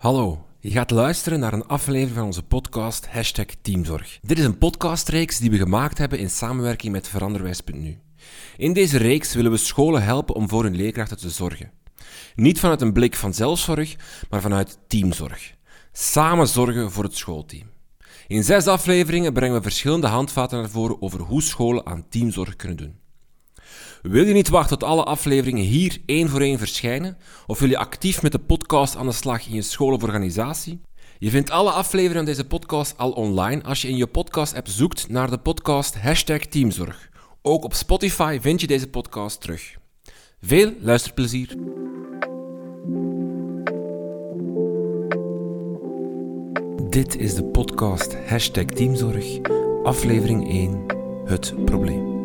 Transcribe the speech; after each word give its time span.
Hallo, 0.00 0.46
je 0.60 0.70
gaat 0.70 0.90
luisteren 0.90 1.40
naar 1.40 1.52
een 1.52 1.66
aflevering 1.66 2.16
van 2.16 2.24
onze 2.24 2.42
podcast 2.42 3.06
Hashtag 3.06 3.46
Teamzorg. 3.62 4.18
Dit 4.22 4.38
is 4.38 4.44
een 4.44 4.58
podcastreeks 4.58 5.38
die 5.38 5.50
we 5.50 5.56
gemaakt 5.56 5.98
hebben 5.98 6.18
in 6.18 6.30
samenwerking 6.30 6.92
met 6.92 7.08
Veranderwijs.nu. 7.08 7.98
In 8.56 8.72
deze 8.72 8.98
reeks 8.98 9.34
willen 9.34 9.50
we 9.50 9.56
scholen 9.56 10.02
helpen 10.02 10.34
om 10.34 10.48
voor 10.48 10.62
hun 10.62 10.76
leerkrachten 10.76 11.18
te 11.18 11.30
zorgen. 11.30 11.70
Niet 12.34 12.60
vanuit 12.60 12.80
een 12.80 12.92
blik 12.92 13.16
van 13.16 13.34
zelfzorg, 13.34 13.96
maar 14.30 14.40
vanuit 14.40 14.78
teamzorg. 14.86 15.54
Samen 15.92 16.48
zorgen 16.48 16.92
voor 16.92 17.04
het 17.04 17.16
schoolteam. 17.16 17.70
In 18.26 18.44
zes 18.44 18.66
afleveringen 18.66 19.32
brengen 19.32 19.56
we 19.56 19.62
verschillende 19.62 20.06
handvaten 20.06 20.58
naar 20.58 20.70
voren 20.70 21.02
over 21.02 21.20
hoe 21.20 21.42
scholen 21.42 21.86
aan 21.86 22.08
teamzorg 22.08 22.56
kunnen 22.56 22.76
doen. 22.76 22.98
Wil 24.02 24.26
je 24.26 24.32
niet 24.32 24.48
wachten 24.48 24.78
tot 24.78 24.88
alle 24.88 25.04
afleveringen 25.04 25.64
hier 25.64 25.98
één 26.06 26.28
voor 26.28 26.40
één 26.40 26.58
verschijnen? 26.58 27.16
Of 27.46 27.58
wil 27.58 27.68
je 27.68 27.78
actief 27.78 28.22
met 28.22 28.32
de 28.32 28.38
podcast 28.38 28.96
aan 28.96 29.06
de 29.06 29.12
slag 29.12 29.46
in 29.46 29.54
je 29.54 29.62
school 29.62 29.92
of 29.92 30.02
organisatie? 30.02 30.80
Je 31.18 31.30
vindt 31.30 31.50
alle 31.50 31.70
afleveringen 31.70 32.16
van 32.16 32.34
deze 32.34 32.46
podcast 32.46 32.98
al 32.98 33.10
online 33.10 33.62
als 33.62 33.82
je 33.82 33.88
in 33.88 33.96
je 33.96 34.06
podcast-app 34.06 34.68
zoekt 34.68 35.08
naar 35.08 35.30
de 35.30 35.38
podcast 35.38 35.98
hashtag 35.98 36.38
Teamzorg. 36.38 37.08
Ook 37.42 37.64
op 37.64 37.74
Spotify 37.74 38.38
vind 38.40 38.60
je 38.60 38.66
deze 38.66 38.88
podcast 38.88 39.40
terug. 39.40 39.76
Veel 40.40 40.72
luisterplezier! 40.80 41.56
Dit 46.88 47.16
is 47.16 47.34
de 47.34 47.44
podcast 47.44 48.16
hashtag 48.26 48.64
Teamzorg, 48.64 49.38
aflevering 49.82 50.48
1, 50.48 50.84
het 51.24 51.64
probleem. 51.64 52.19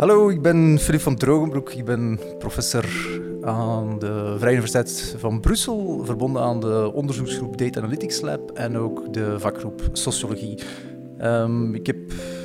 Hallo, 0.00 0.28
ik 0.28 0.42
ben 0.42 0.78
Filip 0.78 1.00
van 1.00 1.16
Drogenbroek. 1.16 1.72
Ik 1.72 1.84
ben 1.84 2.20
professor 2.38 2.84
aan 3.42 3.98
de 3.98 4.34
Vrije 4.38 4.56
Universiteit 4.56 5.14
van 5.18 5.40
Brussel, 5.40 6.00
verbonden 6.04 6.42
aan 6.42 6.60
de 6.60 6.90
onderzoeksgroep 6.94 7.58
Data 7.58 7.80
Analytics 7.80 8.20
Lab 8.20 8.50
en 8.50 8.78
ook 8.78 9.12
de 9.12 9.40
vakgroep 9.40 9.82
Sociologie. 9.92 10.58
Um, 11.22 11.74
ik 11.74 11.86
heb 11.86 11.96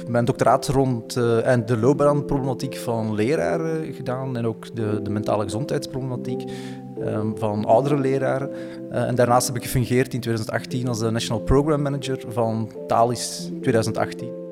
mijn 0.08 0.26
doctoraat 0.26 0.68
rond 0.68 1.18
uh, 1.18 1.48
en 1.48 1.66
de 1.66 1.78
loopbaanproblematiek 1.78 2.76
van 2.76 3.16
leraren 3.16 3.94
gedaan 3.94 4.38
en 4.38 4.46
ook 4.46 4.76
de, 4.76 5.00
de 5.02 5.10
mentale 5.10 5.44
gezondheidsproblematiek 5.44 6.44
um, 7.00 7.38
van 7.38 7.66
oudere 7.66 8.00
leraren. 8.00 8.50
Uh, 8.92 9.08
en 9.08 9.16
daarnaast 9.16 9.48
heb 9.48 9.56
ik 9.56 9.64
gefungeerd 9.64 10.14
in 10.14 10.20
2018 10.20 10.88
als 10.88 11.00
de 11.00 11.12
National 11.12 11.44
Program 11.44 11.82
Manager 11.82 12.24
van 12.28 12.72
Thalys 12.88 13.52
2018. 13.62 14.45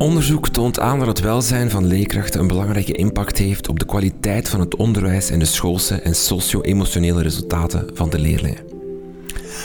Onderzoek 0.00 0.48
toont 0.48 0.78
aan 0.78 0.98
dat 0.98 1.08
het 1.08 1.20
welzijn 1.20 1.70
van 1.70 1.86
leerkrachten 1.86 2.40
een 2.40 2.46
belangrijke 2.46 2.92
impact 2.92 3.38
heeft 3.38 3.68
op 3.68 3.78
de 3.78 3.84
kwaliteit 3.84 4.48
van 4.48 4.60
het 4.60 4.76
onderwijs 4.76 5.30
en 5.30 5.38
de 5.38 5.44
schoolse 5.44 5.94
en 5.94 6.14
socio-emotionele 6.14 7.22
resultaten 7.22 7.90
van 7.94 8.10
de 8.10 8.18
leerlingen. 8.18 8.64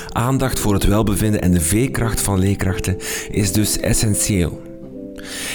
Aandacht 0.09 0.59
voor 0.59 0.73
het 0.73 0.85
welbevinden 0.85 1.41
en 1.41 1.51
de 1.51 1.61
veerkracht 1.61 2.21
van 2.21 2.39
leerkrachten 2.39 2.97
is 3.29 3.51
dus 3.51 3.79
essentieel. 3.79 4.61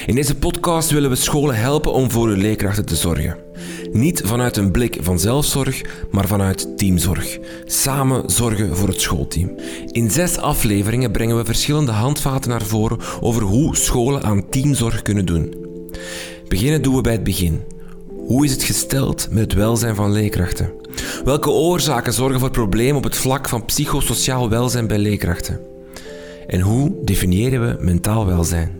In 0.07 0.15
deze 0.15 0.35
podcast 0.35 0.91
willen 0.91 1.11
we 1.11 1.17
scholen 1.17 1.57
helpen 1.57 1.93
om 1.93 2.11
voor 2.11 2.29
hun 2.29 2.41
leerkrachten 2.41 2.87
te 2.87 2.97
zorgen. 2.97 3.50
Niet 3.93 4.23
vanuit 4.25 4.57
een 4.57 4.71
blik 4.71 4.99
van 5.01 5.19
zelfzorg, 5.19 5.83
maar 6.11 6.27
vanuit 6.27 6.79
teamzorg. 6.79 7.39
Samen 7.65 8.31
zorgen 8.31 8.77
voor 8.77 8.89
het 8.89 9.01
schoolteam. 9.01 9.55
In 9.87 10.11
zes 10.11 10.39
afleveringen 10.39 11.11
brengen 11.11 11.37
we 11.37 11.45
verschillende 11.45 11.93
handvaten 11.93 12.51
naar 12.51 12.63
voren 12.63 12.99
over 13.21 13.43
hoe 13.43 13.77
scholen 13.77 14.23
aan 14.23 14.49
teamzorg 14.49 15.03
kunnen 15.03 15.27
doen. 15.27 15.55
Beginnen 16.49 16.83
doen 16.83 16.95
we 16.95 17.01
bij 17.01 17.13
het 17.13 17.25
begin. 17.25 17.61
Hoe 18.27 18.45
is 18.45 18.53
het 18.53 18.63
gesteld 18.63 19.29
met 19.31 19.43
het 19.43 19.53
welzijn 19.53 19.95
van 19.95 20.13
leerkrachten? 20.13 20.73
Welke 21.25 21.51
oorzaken 21.51 22.13
zorgen 22.13 22.41
voor 22.41 22.51
problemen 22.51 22.97
op 22.97 23.05
het 23.05 23.17
vlak 23.17 23.49
van 23.49 23.65
psychosociaal 23.65 24.49
welzijn 24.49 24.87
bij 24.87 24.99
leerkrachten? 24.99 25.61
En 26.47 26.61
hoe 26.61 26.93
definiëren 27.05 27.61
we 27.61 27.85
mentaal 27.85 28.27
welzijn? 28.27 28.80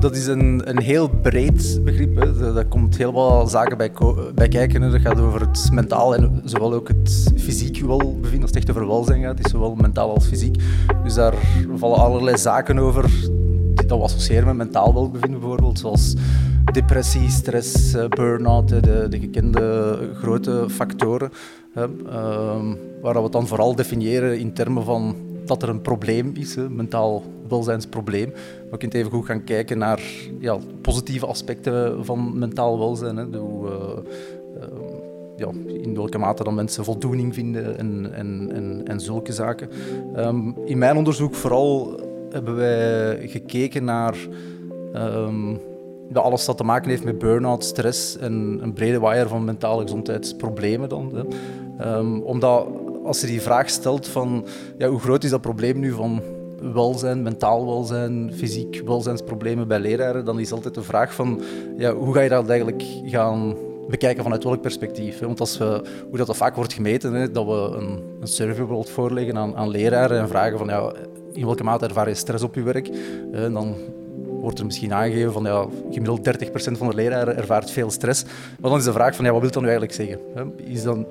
Dat 0.00 0.16
is 0.16 0.26
een, 0.26 0.60
een 0.64 0.80
heel 0.80 1.08
breed 1.08 1.80
begrip. 1.84 2.16
Hè. 2.16 2.52
Dat, 2.52 2.68
komt 2.68 2.96
heel 2.96 3.12
wat 3.12 3.50
zaken 3.50 3.76
bij, 3.76 3.90
bij 4.34 4.48
kijken. 4.48 4.90
Dat 4.90 5.00
gaat 5.00 5.20
over 5.20 5.40
het 5.40 5.68
mentaal 5.72 6.14
en 6.14 6.42
zowel 6.44 6.74
ook 6.74 6.88
het 6.88 7.32
fysiek 7.36 7.80
welbevinden. 7.80 8.40
Als 8.40 8.50
het 8.50 8.56
echt 8.56 8.70
over 8.70 8.86
welzijn 8.86 9.22
gaat, 9.22 9.44
is 9.44 9.50
zowel 9.50 9.74
mentaal 9.74 10.14
als 10.14 10.26
fysiek. 10.26 10.62
Dus 11.04 11.14
daar 11.14 11.34
vallen 11.76 11.98
allerlei 11.98 12.38
zaken 12.38 12.78
over 12.78 13.10
die 13.74 13.86
dat 13.86 13.98
we 13.98 14.04
associëren 14.04 14.46
met 14.46 14.56
mentaal 14.56 14.94
welbevinden 14.94 15.40
bijvoorbeeld. 15.40 15.78
Zoals 15.78 16.14
depressie, 16.72 17.30
stress, 17.30 17.94
eh, 17.94 18.08
burn-out, 18.08 18.68
de, 18.68 19.06
de 19.08 19.18
gekende 19.20 19.98
grote 20.14 20.66
factoren. 20.68 21.30
Ehm, 21.74 22.74
waar 23.02 23.14
we 23.14 23.22
het 23.22 23.32
dan 23.32 23.46
vooral 23.46 23.74
definiëren 23.74 24.38
in 24.38 24.52
termen 24.52 24.84
van 24.84 25.16
dat 25.44 25.62
er 25.62 25.68
een 25.68 25.80
probleem 25.80 26.32
is, 26.34 26.56
een 26.56 26.76
mentaal 26.76 27.22
welzijnsprobleem. 27.48 28.32
Je 28.70 28.76
kunt 28.76 28.94
even 28.94 29.10
goed 29.10 29.26
gaan 29.26 29.44
kijken 29.44 29.78
naar 29.78 30.02
ja, 30.38 30.58
positieve 30.80 31.26
aspecten 31.26 32.04
van 32.04 32.38
mentaal 32.38 32.78
welzijn. 32.78 33.16
Hè. 33.16 33.38
Hoe, 33.38 33.68
uh, 33.68 34.64
ja, 35.36 35.48
in 35.66 35.94
welke 35.94 36.18
mate 36.18 36.44
dan 36.44 36.54
mensen 36.54 36.84
voldoening 36.84 37.34
vinden 37.34 37.78
en, 37.78 38.14
en, 38.14 38.50
en, 38.52 38.82
en 38.84 39.00
zulke 39.00 39.32
zaken. 39.32 39.68
Um, 40.16 40.54
in 40.64 40.78
mijn 40.78 40.96
onderzoek 40.96 41.34
vooral 41.34 42.00
hebben 42.30 42.56
wij 42.56 43.28
gekeken 43.28 43.84
naar 43.84 44.16
um, 44.94 45.58
alles 46.12 46.44
dat 46.44 46.56
te 46.56 46.64
maken 46.64 46.90
heeft 46.90 47.04
met 47.04 47.18
burn-out, 47.18 47.64
stress 47.64 48.16
en 48.18 48.58
een 48.62 48.72
brede 48.72 48.98
waaier 48.98 49.28
van 49.28 49.44
mentale 49.44 49.82
gezondheidsproblemen. 49.82 50.88
Dan, 50.88 51.12
hè. 51.14 51.96
Um, 51.96 52.20
omdat 52.20 52.66
als 53.04 53.20
je 53.20 53.26
die 53.26 53.42
vraag 53.42 53.70
stelt 53.70 54.08
van 54.08 54.46
ja, 54.78 54.88
hoe 54.88 55.00
groot 55.00 55.24
is 55.24 55.30
dat 55.30 55.40
probleem 55.40 55.78
nu 55.78 55.92
van 55.92 56.22
welzijn, 56.72 57.22
mentaal 57.22 57.66
welzijn, 57.66 58.32
fysiek 58.34 58.82
welzijnsproblemen 58.84 59.68
bij 59.68 59.78
leraren, 59.78 60.24
dan 60.24 60.40
is 60.40 60.52
altijd 60.52 60.74
de 60.74 60.82
vraag 60.82 61.14
van 61.14 61.42
ja, 61.76 61.94
hoe 61.94 62.14
ga 62.14 62.20
je 62.20 62.28
dat 62.28 62.48
eigenlijk 62.48 62.84
gaan 63.04 63.56
bekijken 63.88 64.22
vanuit 64.22 64.44
welk 64.44 64.60
perspectief. 64.60 65.18
Want 65.18 65.40
als 65.40 65.58
we, 65.58 65.82
hoe 66.08 66.18
dat, 66.18 66.36
vaak 66.36 66.54
wordt 66.54 66.72
gemeten, 66.72 67.12
hè, 67.12 67.30
dat 67.30 67.46
we 67.46 67.76
een, 67.76 68.02
een 68.20 68.86
voorleggen 68.86 69.38
aan, 69.38 69.56
aan 69.56 69.68
leraren 69.68 70.18
en 70.18 70.28
vragen 70.28 70.58
van 70.58 70.66
ja, 70.66 70.92
in 71.32 71.44
welke 71.44 71.64
mate 71.64 71.86
ervaar 71.86 72.08
je 72.08 72.14
stress 72.14 72.44
op 72.44 72.54
je 72.54 72.62
werk, 72.62 72.90
dan 73.32 73.74
wordt 74.40 74.58
er 74.58 74.64
misschien 74.64 74.92
aangegeven 74.92 75.32
van 75.32 75.44
ja, 75.44 75.66
gemiddeld 75.90 76.42
30% 76.42 76.52
van 76.52 76.88
de 76.88 76.94
leraren 76.94 77.36
ervaart 77.36 77.70
veel 77.70 77.90
stress. 77.90 78.24
Maar 78.60 78.70
dan 78.70 78.78
is 78.78 78.84
de 78.84 78.92
vraag 78.92 79.16
van 79.16 79.24
ja, 79.24 79.32
wat 79.32 79.40
wil 79.40 79.50
dat 79.50 79.62
nu 79.62 79.68
eigenlijk 79.68 79.96
zeggen? 79.96 80.20
Is 80.56 80.82
dan 80.82 81.06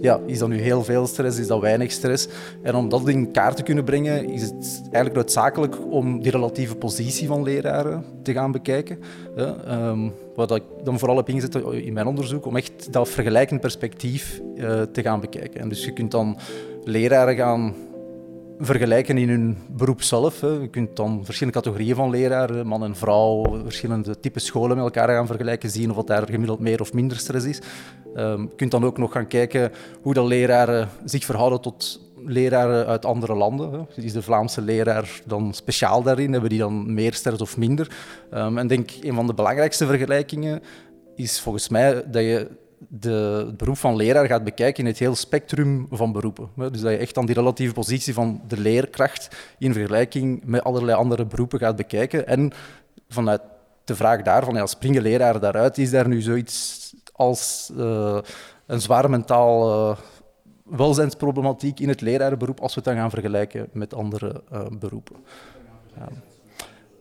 ja, 0.00 0.20
is 0.26 0.38
dat 0.38 0.48
nu 0.48 0.60
heel 0.60 0.84
veel 0.84 1.06
stress, 1.06 1.38
is 1.38 1.46
dat 1.46 1.60
weinig 1.60 1.92
stress? 1.92 2.28
En 2.62 2.74
om 2.74 2.88
dat 2.88 3.08
in 3.08 3.30
kaart 3.30 3.56
te 3.56 3.62
kunnen 3.62 3.84
brengen, 3.84 4.28
is 4.28 4.42
het 4.42 4.80
eigenlijk 4.82 5.14
noodzakelijk 5.14 5.76
om 5.90 6.22
die 6.22 6.30
relatieve 6.30 6.76
positie 6.76 7.26
van 7.26 7.42
leraren 7.42 8.04
te 8.22 8.32
gaan 8.32 8.52
bekijken. 8.52 8.98
Um, 9.68 10.12
wat 10.34 10.54
ik 10.54 10.62
dan 10.84 10.98
vooral 10.98 11.16
heb 11.16 11.28
ingezet 11.28 11.54
in 11.54 11.92
mijn 11.92 12.06
onderzoek, 12.06 12.46
om 12.46 12.56
echt 12.56 12.92
dat 12.92 13.08
vergelijkend 13.08 13.60
perspectief 13.60 14.40
uh, 14.54 14.82
te 14.82 15.02
gaan 15.02 15.20
bekijken. 15.20 15.60
En 15.60 15.68
dus 15.68 15.84
je 15.84 15.92
kunt 15.92 16.10
dan 16.10 16.36
leraren 16.84 17.36
gaan 17.36 17.74
vergelijken 18.60 19.18
in 19.18 19.28
hun 19.28 19.58
beroep 19.70 20.02
zelf. 20.02 20.40
Hè. 20.40 20.48
Je 20.48 20.68
kunt 20.68 20.96
dan 20.96 21.24
verschillende 21.24 21.60
categorieën 21.60 21.94
van 21.94 22.10
leraren, 22.10 22.66
man 22.66 22.84
en 22.84 22.96
vrouw, 22.96 23.60
verschillende 23.62 24.20
typen 24.20 24.40
scholen 24.40 24.76
met 24.76 24.84
elkaar 24.84 25.08
gaan 25.08 25.26
vergelijken, 25.26 25.70
zien 25.70 25.90
of 25.90 25.96
dat 25.96 26.06
daar 26.06 26.26
gemiddeld 26.26 26.60
meer 26.60 26.80
of 26.80 26.92
minder 26.92 27.16
stress 27.16 27.46
is. 27.46 27.60
Um, 28.16 28.42
je 28.42 28.56
kunt 28.56 28.70
dan 28.70 28.84
ook 28.84 28.98
nog 28.98 29.12
gaan 29.12 29.26
kijken 29.26 29.72
hoe 30.02 30.14
de 30.14 30.24
leraren 30.24 30.88
zich 31.04 31.24
verhouden 31.24 31.60
tot 31.60 32.08
leraren 32.24 32.86
uit 32.86 33.04
andere 33.04 33.34
landen. 33.34 33.72
Hè. 33.72 34.02
Is 34.02 34.12
de 34.12 34.22
Vlaamse 34.22 34.60
leraar 34.60 35.20
dan 35.26 35.54
speciaal 35.54 36.02
daarin? 36.02 36.32
Hebben 36.32 36.50
die 36.50 36.58
dan 36.58 36.94
meer 36.94 37.14
stress 37.14 37.42
of 37.42 37.56
minder? 37.56 37.90
Um, 38.34 38.58
en 38.58 38.66
denk 38.66 38.90
een 39.00 39.14
van 39.14 39.26
de 39.26 39.34
belangrijkste 39.34 39.86
vergelijkingen 39.86 40.62
is 41.14 41.40
volgens 41.40 41.68
mij 41.68 42.10
dat 42.10 42.22
je 42.22 42.48
de, 42.88 43.44
het 43.46 43.56
beroep 43.56 43.76
van 43.76 43.96
leraar 43.96 44.26
gaat 44.26 44.44
bekijken 44.44 44.84
in 44.84 44.90
het 44.90 44.98
hele 44.98 45.14
spectrum 45.14 45.86
van 45.90 46.12
beroepen. 46.12 46.48
Dus 46.56 46.80
dat 46.80 46.92
je 46.92 46.96
echt 46.96 47.14
dan 47.14 47.26
die 47.26 47.34
relatieve 47.34 47.72
positie 47.72 48.14
van 48.14 48.42
de 48.48 48.58
leerkracht 48.58 49.36
in 49.58 49.72
vergelijking 49.72 50.44
met 50.44 50.64
allerlei 50.64 50.98
andere 50.98 51.26
beroepen 51.26 51.58
gaat 51.58 51.76
bekijken. 51.76 52.26
En 52.26 52.52
vanuit 53.08 53.40
de 53.84 53.94
vraag 53.94 54.22
daarvan, 54.22 54.54
ja, 54.54 54.66
springen 54.66 55.02
leraren 55.02 55.40
daaruit? 55.40 55.78
Is 55.78 55.90
daar 55.90 56.08
nu 56.08 56.20
zoiets 56.20 56.94
als 57.12 57.70
uh, 57.76 58.18
een 58.66 58.80
zwaar 58.80 59.10
mentaal 59.10 59.90
uh, 59.90 59.96
welzijnsproblematiek 60.64 61.80
in 61.80 61.88
het 61.88 62.00
lerarenberoep 62.00 62.60
als 62.60 62.74
we 62.74 62.80
het 62.80 62.88
dan 62.88 62.98
gaan 62.98 63.10
vergelijken 63.10 63.68
met 63.72 63.94
andere 63.94 64.42
uh, 64.52 64.66
beroepen? 64.78 65.16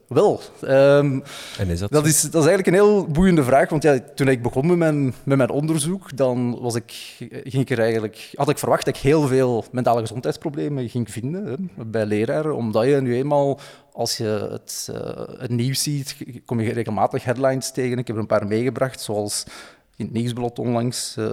Wel, 0.09 0.41
um, 0.63 1.23
en 1.57 1.69
is 1.69 1.79
dat, 1.79 1.91
dat, 1.91 2.05
is, 2.05 2.21
dat 2.21 2.43
is 2.43 2.49
eigenlijk 2.49 2.67
een 2.67 2.83
heel 2.83 3.05
boeiende 3.05 3.43
vraag. 3.43 3.69
Want 3.69 3.83
ja, 3.83 3.99
toen 4.15 4.27
ik 4.27 4.41
begon 4.41 4.67
met 4.67 4.77
mijn, 4.77 5.13
met 5.23 5.37
mijn 5.37 5.49
onderzoek, 5.49 6.17
dan 6.17 6.59
was 6.59 6.75
ik, 6.75 7.15
ging 7.29 7.63
ik 7.63 7.69
er 7.69 7.79
eigenlijk, 7.79 8.31
had 8.35 8.49
ik 8.49 8.57
verwacht 8.57 8.85
dat 8.85 8.95
ik 8.95 9.01
heel 9.01 9.27
veel 9.27 9.65
mentale 9.71 9.99
gezondheidsproblemen 9.99 10.89
ging 10.89 11.11
vinden 11.11 11.45
hè, 11.45 11.85
bij 11.85 12.05
leraren. 12.05 12.55
Omdat 12.55 12.85
je 12.85 13.01
nu 13.01 13.15
eenmaal, 13.15 13.59
als 13.93 14.17
je 14.17 14.47
het, 14.51 14.89
uh, 14.91 14.99
het 15.37 15.51
nieuws 15.51 15.83
ziet, 15.83 16.15
kom 16.45 16.59
je 16.59 16.73
regelmatig 16.73 17.23
headlines 17.23 17.71
tegen. 17.71 17.97
Ik 17.97 18.07
heb 18.07 18.15
er 18.15 18.21
een 18.21 18.27
paar 18.27 18.47
meegebracht, 18.47 19.01
zoals 19.01 19.45
in 19.99 20.05
het 20.05 20.13
nieuwsblad 20.13 20.59
onlangs, 20.59 21.15
uh, 21.19 21.25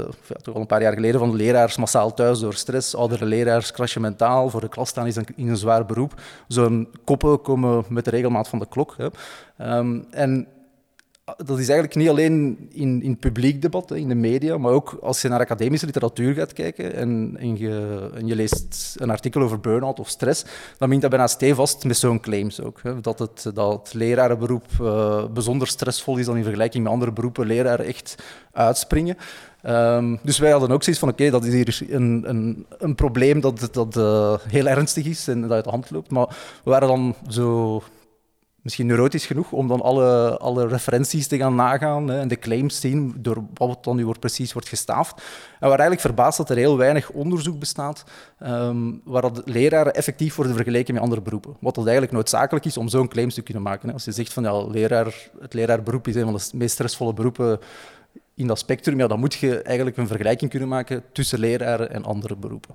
toch 0.43 0.55
al 0.55 0.61
een 0.61 0.67
paar 0.67 0.83
jaar 0.83 0.93
geleden, 0.93 1.21
van 1.21 1.31
de 1.31 1.37
leraars 1.37 1.77
massaal 1.77 2.15
thuis 2.15 2.41
door 2.41 2.55
stress. 2.55 2.95
Oudere 2.95 3.25
leraars 3.25 3.73
crashen 3.73 4.01
mentaal, 4.01 4.51
voor 4.51 4.61
de 4.61 4.69
klas 4.69 4.89
staan 4.89 5.07
is 5.07 5.17
in 5.17 5.49
een 5.49 5.57
zwaar 5.57 5.87
beroep. 5.87 6.21
Zo'n 6.49 6.89
koppen 7.05 7.41
komen 7.41 7.85
met 7.89 8.05
de 8.05 8.11
regelmaat 8.11 8.49
van 8.49 8.59
de 8.59 8.67
klok. 8.69 8.97
Hè. 8.97 9.09
Um, 9.79 10.07
en 10.11 10.47
dat 11.37 11.59
is 11.59 11.69
eigenlijk 11.69 11.95
niet 11.95 12.09
alleen 12.09 12.69
in, 12.73 13.03
in 13.03 13.19
publiek 13.19 13.63
debat, 13.63 13.91
in 13.91 14.09
de 14.09 14.15
media, 14.15 14.59
maar 14.59 14.73
ook 14.73 14.99
als 15.03 15.23
je 15.23 15.29
naar 15.29 15.41
academische 15.41 15.87
literatuur 15.87 16.35
gaat 16.35 16.53
kijken 16.53 16.95
en, 16.95 17.37
en, 17.39 17.59
je, 17.59 18.11
je 18.25 18.35
leest 18.35 18.95
een 18.99 19.11
artikel 19.11 19.43
over 19.43 19.61
burn-out 19.61 20.01
of 20.01 20.09
stress, 20.09 20.43
dan 20.43 20.53
begint 20.79 21.01
dat 21.01 21.11
bijna 21.11 21.27
stevast 21.27 21.85
met 21.85 21.97
zo'n 21.97 22.21
claims 22.21 22.61
ook. 22.61 22.81
Dat, 23.03 23.19
het, 23.19 23.51
dat 23.55 23.73
het 23.73 23.95
lerarenberoep 23.95 24.67
uh, 24.81 25.25
bijzonder 25.27 25.69
stressvol 25.69 26.17
is 26.17 26.27
dan 26.27 26.37
in 26.37 26.43
vergelijking 26.43 26.83
met 26.83 26.93
andere 26.93 27.13
beroepen 27.13 27.47
leraren 27.47 27.87
echt 27.87 28.15
uitspringen. 28.53 29.17
Um, 29.63 30.19
dus 30.23 30.39
wij 30.39 30.51
hadden 30.51 30.71
ook 30.71 30.83
zoiets 30.83 31.03
van, 31.03 31.11
oké, 31.11 31.31
dat 31.31 31.45
is 31.45 31.53
hier 31.53 31.95
een, 31.95 32.25
een, 32.27 32.67
een 32.79 32.95
probleem 32.95 33.41
dat, 33.41 33.69
dat 33.73 33.97
uh, 33.97 34.35
heel 34.49 34.67
ernstig 34.67 35.07
is 35.07 35.29
en 35.29 35.41
dat 35.41 35.51
uit 35.51 35.65
de 35.65 35.71
hand 35.71 35.91
loopt. 35.91 36.11
Maar 36.11 36.27
we 36.65 36.71
waren 36.71 36.89
dan 36.89 37.15
zo 37.29 37.83
misschien 38.67 38.87
neurotisch 38.87 39.27
genoeg 39.27 39.53
om 39.53 39.69
dan 39.69 39.81
alle, 39.81 40.39
alle 40.39 40.67
referenties 40.67 41.27
te 41.27 41.37
gaan 41.37 41.55
nagaan 41.55 42.09
hè, 42.09 42.21
en 42.21 42.29
de 42.29 42.39
claims 42.39 42.81
zien 42.81 43.15
door 43.19 43.45
wat 43.55 43.85
dan 43.85 43.97
nu 43.97 44.05
wordt, 44.05 44.21
precies 44.21 44.53
wordt 44.53 44.69
gestaafd. 44.69 45.15
En 45.61 45.69
waar 45.69 45.79
eigenlijk 45.79 46.01
verbaasd 46.01 46.39
dat 46.39 46.51
er 46.51 46.57
heel 46.57 46.77
weinig 46.77 47.11
onderzoek 47.11 47.59
bestaat 47.59 48.05
um, 48.43 49.01
waar 49.05 49.23
dat 49.23 49.43
leraren 49.45 49.95
effectief 49.95 50.35
worden 50.35 50.55
vergeleken 50.55 50.95
met 50.95 51.03
andere 51.03 51.23
beroepen. 51.23 51.57
Wat 51.61 51.75
dat 51.75 51.85
eigenlijk 51.85 52.15
noodzakelijk 52.15 52.65
is 52.65 52.77
om 52.77 52.89
zo'n 52.89 53.09
claims 53.09 53.35
te 53.35 53.43
kunnen 53.43 53.63
maken. 53.63 53.89
Hè. 53.89 53.95
Als 53.95 54.05
je 54.05 54.13
zegt 54.13 54.33
van 54.33 54.43
ja, 54.43 54.67
leraar, 54.67 55.31
het 55.41 55.55
leraarberoep 55.55 56.09
is 56.09 56.15
een 56.15 56.25
van 56.25 56.35
de 56.35 56.51
meest 56.53 56.73
stressvolle 56.73 57.15
beroepen 57.15 57.59
in 58.37 58.47
dat 58.47 58.59
spectrum, 58.59 58.99
dan 58.99 59.21
moet 59.21 59.35
je 59.35 59.63
eigenlijk 59.63 59.97
een 59.97 60.07
vergelijking 60.07 60.51
kunnen 60.51 60.69
maken 60.69 61.03
tussen 61.13 61.39
leraren 61.39 61.93
en 61.93 62.05
andere 62.05 62.37
beroepen. 62.37 62.75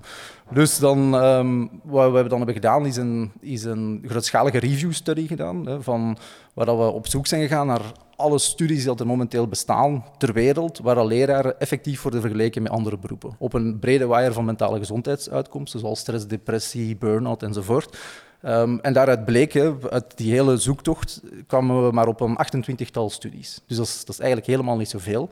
Dus 0.50 0.78
dan, 0.78 1.14
um, 1.14 1.70
wat 1.82 2.12
we 2.12 2.28
dan 2.28 2.36
hebben 2.36 2.54
gedaan, 2.54 2.86
is 2.86 2.96
een, 2.96 3.32
is 3.40 3.64
een 3.64 4.04
grootschalige 4.06 4.58
review-study 4.58 5.26
gedaan, 5.26 5.66
hè, 5.66 5.82
van, 5.82 6.16
waar 6.54 6.66
dat 6.66 6.76
we 6.76 6.82
op 6.82 7.06
zoek 7.06 7.26
zijn 7.26 7.42
gegaan 7.42 7.66
naar 7.66 7.92
alle 8.16 8.38
studies 8.38 8.84
die 8.84 8.94
er 8.94 9.06
momenteel 9.06 9.48
bestaan 9.48 10.04
ter 10.18 10.32
wereld, 10.32 10.78
waar 10.78 11.06
leraren 11.06 11.60
effectief 11.60 12.02
worden 12.02 12.20
vergeleken 12.20 12.62
met 12.62 12.72
andere 12.72 12.98
beroepen. 12.98 13.36
Op 13.38 13.52
een 13.52 13.78
brede 13.78 14.06
waaier 14.06 14.32
van 14.32 14.44
mentale 14.44 14.78
gezondheidsuitkomsten, 14.78 15.80
zoals 15.80 16.00
stress, 16.00 16.26
depressie, 16.26 16.96
burn-out 16.96 17.42
enzovoort. 17.42 17.96
Um, 18.46 18.80
en 18.80 18.92
daaruit 18.92 19.24
bleek, 19.24 19.52
hè, 19.52 19.72
uit 19.90 20.16
die 20.16 20.32
hele 20.32 20.56
zoektocht, 20.56 21.22
kwamen 21.46 21.86
we 21.86 21.92
maar 21.92 22.08
op 22.08 22.20
een 22.20 22.36
28-tal 22.36 23.10
studies. 23.10 23.60
Dus 23.66 23.76
dat 23.76 23.86
is, 23.86 23.98
dat 23.98 24.08
is, 24.08 24.18
eigenlijk 24.18 24.50
helemaal 24.50 24.76
niet 24.76 24.88
zoveel. 24.88 25.28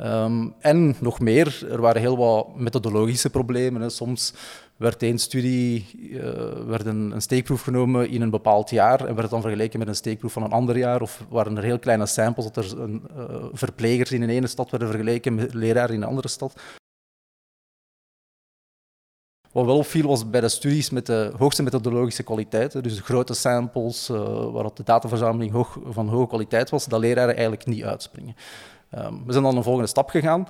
Um, 0.00 0.54
en 0.58 0.96
nog 1.00 1.20
meer, 1.20 1.66
er 1.70 1.80
waren 1.80 2.00
heel 2.00 2.16
wat 2.16 2.56
methodologische 2.56 3.30
problemen. 3.30 3.80
Hè. 3.80 3.88
Soms 3.88 4.34
werd 4.76 5.02
één 5.02 5.18
studie, 5.18 5.86
uh, 6.10 6.22
werd 6.66 6.86
een, 6.86 7.14
steekproef 7.16 7.62
genomen 7.62 8.08
in 8.08 8.22
een 8.22 8.30
bepaald 8.30 8.70
jaar 8.70 9.04
en 9.04 9.14
werd 9.14 9.30
dan 9.30 9.40
vergeleken 9.40 9.78
met 9.78 9.88
een 9.88 9.94
steekproef 9.94 10.32
van 10.32 10.42
een 10.42 10.52
ander 10.52 10.78
jaar. 10.78 11.00
Of 11.00 11.24
waren 11.28 11.56
er 11.56 11.62
heel 11.62 11.78
kleine 11.78 12.06
samples, 12.06 12.52
dat 12.52 12.56
er 12.64 12.80
een, 12.80 13.02
uh, 13.18 13.24
verplegers 13.52 14.12
in 14.12 14.22
een 14.22 14.28
ene 14.28 14.46
stad 14.46 14.70
werden 14.70 14.88
vergeleken 14.88 15.34
met 15.34 15.54
leraren 15.54 15.94
in 15.94 16.02
een 16.02 16.08
andere 16.08 16.28
stad. 16.28 16.60
Wat 19.58 19.66
wel 19.66 19.76
opviel 19.76 20.06
was 20.06 20.30
bij 20.30 20.40
de 20.40 20.48
studies 20.48 20.90
met 20.90 21.06
de 21.06 21.32
hoogste 21.36 21.62
methodologische 21.62 22.22
kwaliteit, 22.22 22.82
dus 22.82 23.00
grote 23.00 23.34
samples 23.34 24.08
uh, 24.08 24.50
waar 24.52 24.70
de 24.74 24.82
dataverzameling 24.84 25.52
hoog, 25.52 25.78
van 25.88 26.08
hoge 26.08 26.26
kwaliteit 26.26 26.70
was, 26.70 26.86
dat 26.86 27.00
leraren 27.00 27.34
eigenlijk 27.34 27.66
niet 27.66 27.84
uitspringen. 27.84 28.34
Um, 28.98 29.22
we 29.26 29.32
zijn 29.32 29.44
dan 29.44 29.56
een 29.56 29.62
volgende 29.62 29.88
stap 29.88 30.08
gegaan, 30.10 30.48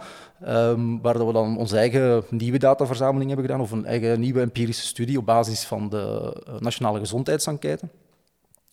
um, 0.49 1.01
waar 1.03 1.27
we 1.27 1.33
dan 1.33 1.59
onze 1.59 1.77
eigen 1.77 2.25
nieuwe 2.31 2.59
dataverzameling 2.59 3.31
hebben 3.31 3.47
gedaan, 3.47 3.63
of 3.63 3.71
een 3.71 3.87
eigen 3.87 4.21
nieuwe 4.21 4.41
empirische 4.41 4.87
studie 4.87 5.19
op 5.19 5.27
basis 5.27 5.65
van 5.65 5.89
de 5.89 6.35
uh, 6.49 6.55
nationale 6.61 6.99
gezondheidsenquête. 6.99 7.89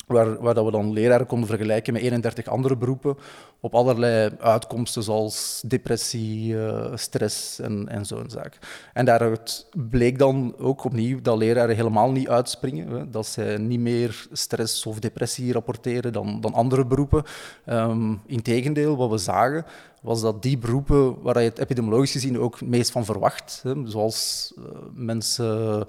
Waar, 0.05 0.41
waar 0.41 0.53
dat 0.53 0.65
we 0.65 0.71
dan 0.71 0.93
leraren 0.93 1.25
konden 1.25 1.47
vergelijken 1.47 1.93
met 1.93 2.01
31 2.01 2.47
andere 2.47 2.77
beroepen 2.77 3.17
op 3.59 3.75
allerlei 3.75 4.31
uitkomsten 4.39 5.03
zoals 5.03 5.63
depressie, 5.67 6.53
uh, 6.53 6.91
stress 6.95 7.59
en, 7.59 8.05
zo'n 8.05 8.29
zaak. 8.29 8.57
En 8.93 9.05
daaruit 9.05 9.67
bleek 9.89 10.19
dan 10.19 10.55
ook 10.57 10.83
opnieuw 10.83 11.21
dat 11.21 11.37
leraren 11.37 11.75
helemaal 11.75 12.11
niet 12.11 12.27
uitspringen, 12.27 12.89
hè, 12.89 13.09
dat 13.09 13.25
ze 13.25 13.55
niet 13.59 13.79
meer 13.79 14.27
stress 14.31 14.85
of 14.85 14.99
depressie 14.99 15.53
rapporteren 15.53 16.13
dan, 16.13 16.41
dan 16.41 16.53
andere 16.53 16.85
beroepen. 16.85 17.23
Um, 17.65 18.21
Integendeel, 18.25 18.97
wat 18.97 19.09
we 19.09 19.17
zagen, 19.17 19.65
was 20.01 20.21
dat 20.21 20.41
die 20.41 20.57
beroepen 20.57 21.21
waar 21.21 21.41
je 21.41 21.49
het 21.49 21.59
epidemiologisch 21.59 22.11
gezien 22.11 22.39
ook 22.39 22.61
meest 22.61 22.91
van 22.91 23.05
verwacht, 23.05 23.59
hè, 23.63 23.73
zoals 23.83 24.53
uh, 24.57 24.65
mensen 24.93 25.85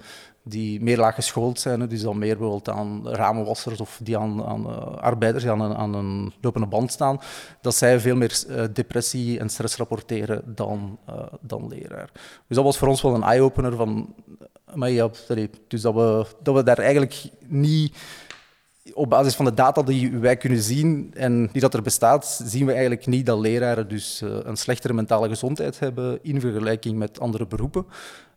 die 0.49 0.81
meer 0.81 0.97
laag 0.97 1.15
geschoold 1.15 1.59
zijn, 1.59 1.87
dus 1.87 2.01
dan 2.01 2.17
meer 2.17 2.37
bijvoorbeeld 2.37 2.69
aan 2.69 3.07
ramenwassers 3.07 3.81
of 3.81 3.99
die 4.03 4.17
aan, 4.17 4.45
aan 4.45 4.61
uh, 4.67 4.77
arbeiders 4.97 5.43
die 5.43 5.51
aan 5.53 5.93
een, 5.93 6.33
lopende 6.41 6.67
band 6.67 6.91
staan, 6.91 7.19
dat 7.61 7.75
zij 7.75 7.99
veel 7.99 8.15
meer 8.15 8.43
uh, 8.49 8.63
depressie 8.73 9.39
en 9.39 9.49
stress 9.49 9.75
rapporteren 9.75 10.41
dan, 10.45 10.97
uh, 11.09 11.15
dan 11.41 11.67
leraar. 11.67 12.09
Dus 12.47 12.55
dat 12.55 12.65
was 12.65 12.77
voor 12.77 12.87
ons 12.87 13.01
wel 13.01 13.15
een 13.15 13.23
eye-opener 13.23 13.75
van, 13.75 14.13
maar 14.73 14.89
ja, 14.89 15.09
sorry, 15.11 15.49
dus 15.67 15.81
dat 15.81 15.93
we, 15.93 16.25
dat 16.43 16.55
we 16.55 16.63
daar 16.63 16.79
eigenlijk 16.79 17.23
niet 17.47 17.97
op 18.93 19.09
basis 19.09 19.35
van 19.35 19.45
de 19.45 19.53
data 19.53 19.81
die 19.81 20.17
wij 20.17 20.37
kunnen 20.37 20.61
zien 20.61 21.11
en 21.13 21.49
die 21.51 21.61
dat 21.61 21.73
er 21.73 21.81
bestaat, 21.81 22.41
zien 22.43 22.65
we 22.65 22.71
eigenlijk 22.71 23.05
niet 23.05 23.25
dat 23.25 23.39
leraren 23.39 23.87
dus 23.87 24.21
een 24.21 24.57
slechtere 24.57 24.93
mentale 24.93 25.27
gezondheid 25.27 25.79
hebben 25.79 26.19
in 26.21 26.41
vergelijking 26.41 26.97
met 26.97 27.19
andere 27.19 27.47
beroepen. 27.47 27.85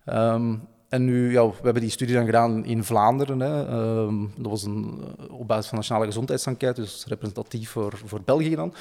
Um, 0.06 0.68
en 0.90 1.04
nu, 1.04 1.32
ja, 1.32 1.46
we 1.46 1.54
hebben 1.62 1.82
die 1.82 1.90
studie 1.90 2.14
dan 2.14 2.24
gedaan 2.24 2.64
in 2.64 2.84
Vlaanderen. 2.84 3.40
Hè. 3.40 3.68
Um, 4.00 4.32
dat 4.36 4.50
was 4.50 4.62
een, 4.62 5.00
eh, 5.18 5.38
op 5.38 5.46
basis 5.48 5.66
van 5.66 5.76
nationale 5.76 6.06
gezondheidsenquête, 6.06 6.80
dus 6.80 7.04
representatief 7.06 7.70
voor, 7.70 8.00
voor 8.04 8.20
België 8.24 8.54
dan. 8.54 8.74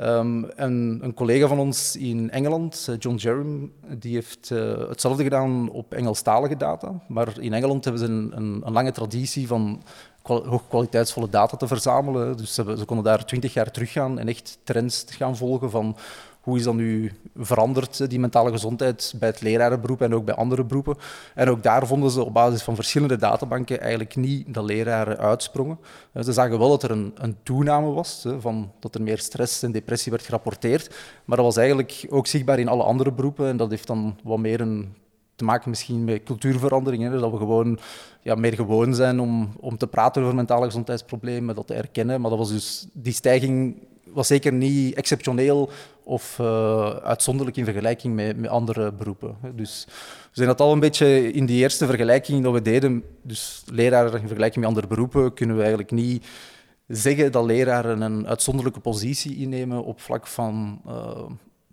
Um, 0.00 0.44
en 0.44 0.98
een 1.02 1.14
collega 1.14 1.46
van 1.46 1.58
ons 1.58 1.96
in 1.96 2.30
Engeland, 2.30 2.86
eh, 2.88 2.94
John 2.98 3.16
Jerem, 3.16 3.72
die 3.98 4.14
heeft 4.14 4.50
uh, 4.52 4.88
hetzelfde 4.88 5.22
gedaan 5.22 5.70
op 5.70 5.94
Engelstalige 5.94 6.56
data. 6.56 7.00
Maar 7.08 7.40
in 7.40 7.52
Engeland 7.52 7.84
hebben 7.84 8.02
ze 8.02 8.08
een, 8.08 8.32
een, 8.34 8.62
een 8.64 8.72
lange 8.72 8.92
traditie 8.92 9.46
van 9.46 9.82
hoogkwaliteitsvolle 10.22 11.28
data 11.28 11.56
te 11.56 11.66
verzamelen. 11.66 12.36
Dus 12.36 12.54
ze, 12.54 12.74
ze 12.78 12.84
konden 12.84 13.04
daar 13.04 13.24
twintig 13.24 13.54
jaar 13.54 13.70
teruggaan 13.70 14.18
en 14.18 14.28
echt 14.28 14.58
trends 14.64 15.04
gaan 15.08 15.36
volgen 15.36 15.70
van 15.70 15.96
hoe 16.46 16.56
is 16.56 16.64
dat 16.64 16.74
nu 16.74 17.12
veranderd, 17.36 18.10
die 18.10 18.20
mentale 18.20 18.50
gezondheid, 18.50 19.14
bij 19.18 19.28
het 19.28 19.40
lerarenberoep 19.40 20.00
en 20.00 20.14
ook 20.14 20.24
bij 20.24 20.34
andere 20.34 20.64
beroepen. 20.64 20.96
En 21.34 21.48
ook 21.48 21.62
daar 21.62 21.86
vonden 21.86 22.10
ze 22.10 22.24
op 22.24 22.32
basis 22.32 22.62
van 22.62 22.74
verschillende 22.74 23.16
databanken 23.16 23.80
eigenlijk 23.80 24.16
niet 24.16 24.54
dat 24.54 24.64
leraren 24.64 25.18
uitsprongen. 25.18 25.78
Ze 26.22 26.32
zagen 26.32 26.58
wel 26.58 26.68
dat 26.68 26.82
er 26.82 26.90
een, 26.90 27.12
een 27.14 27.36
toename 27.42 27.90
was, 27.92 28.26
van, 28.38 28.72
dat 28.80 28.94
er 28.94 29.02
meer 29.02 29.18
stress 29.18 29.62
en 29.62 29.72
depressie 29.72 30.12
werd 30.12 30.24
gerapporteerd, 30.24 30.94
maar 31.24 31.36
dat 31.36 31.46
was 31.46 31.56
eigenlijk 31.56 32.06
ook 32.08 32.26
zichtbaar 32.26 32.58
in 32.58 32.68
alle 32.68 32.82
andere 32.82 33.12
beroepen 33.12 33.48
en 33.48 33.56
dat 33.56 33.70
heeft 33.70 33.86
dan 33.86 34.18
wat 34.22 34.38
meer 34.38 34.60
een 34.60 34.94
te 35.34 35.44
maken 35.44 35.70
misschien 35.70 36.04
met 36.04 36.22
cultuurveranderingen. 36.22 37.20
Dat 37.20 37.30
we 37.30 37.36
gewoon 37.36 37.78
ja, 38.22 38.34
meer 38.34 38.54
gewoon 38.54 38.94
zijn 38.94 39.20
om, 39.20 39.52
om 39.60 39.76
te 39.76 39.86
praten 39.86 40.22
over 40.22 40.34
mentale 40.34 40.64
gezondheidsproblemen, 40.64 41.54
dat 41.54 41.66
te 41.66 41.74
erkennen. 41.74 42.20
Maar 42.20 42.30
dat 42.30 42.38
was 42.38 42.50
dus, 42.50 42.86
die 42.92 43.12
stijging 43.12 43.76
was 44.16 44.26
zeker 44.26 44.52
niet 44.52 44.94
exceptioneel 44.94 45.70
of 46.04 46.38
uh, 46.40 46.88
uitzonderlijk 46.88 47.56
in 47.56 47.64
vergelijking 47.64 48.14
met, 48.14 48.48
andere 48.48 48.92
beroepen. 48.92 49.36
Dus 49.54 49.84
we 49.86 50.30
zijn 50.32 50.48
dat 50.48 50.60
al 50.60 50.72
een 50.72 50.80
beetje 50.80 51.32
in 51.32 51.46
die 51.46 51.58
eerste 51.58 51.86
vergelijking 51.86 52.42
dat 52.42 52.52
we 52.52 52.62
deden, 52.62 53.02
dus 53.22 53.62
leraren 53.66 54.20
in 54.20 54.26
vergelijking 54.26 54.64
met 54.64 54.74
andere 54.74 54.86
beroepen, 54.86 55.34
kunnen 55.34 55.54
we 55.54 55.60
eigenlijk 55.60 55.90
niet 55.90 56.26
zeggen 56.86 57.32
dat 57.32 57.44
leraren 57.44 58.00
een 58.00 58.26
uitzonderlijke 58.26 58.80
positie 58.80 59.36
innemen 59.36 59.84
op 59.84 60.00
vlak 60.00 60.26
van 60.26 60.80
uh, 60.86 61.24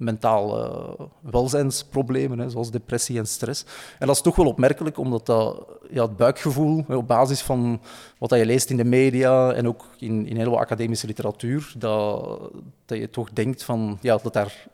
mentale 0.03 0.95
welzijnsproblemen, 1.21 2.39
hè, 2.39 2.49
zoals 2.49 2.71
depressie 2.71 3.17
en 3.17 3.27
stress. 3.27 3.65
En 3.99 4.07
dat 4.07 4.15
is 4.15 4.21
toch 4.21 4.35
wel 4.35 4.47
opmerkelijk, 4.47 4.97
omdat 4.97 5.25
dat, 5.25 5.67
ja, 5.89 6.01
het 6.01 6.17
buikgevoel, 6.17 6.85
op 6.87 7.07
basis 7.07 7.41
van 7.41 7.81
wat 8.17 8.29
je 8.29 8.45
leest 8.45 8.69
in 8.69 8.77
de 8.77 8.83
media 8.83 9.51
en 9.51 9.67
ook 9.67 9.85
in, 9.97 10.27
in 10.27 10.37
heel 10.37 10.59
academische 10.59 11.07
literatuur, 11.07 11.73
dat, 11.77 12.39
dat 12.85 12.97
je 12.97 13.09
toch 13.09 13.29
denkt 13.33 13.63
van, 13.63 13.97
ja, 14.01 14.19
dat, 14.23 14.33
daar, 14.33 14.67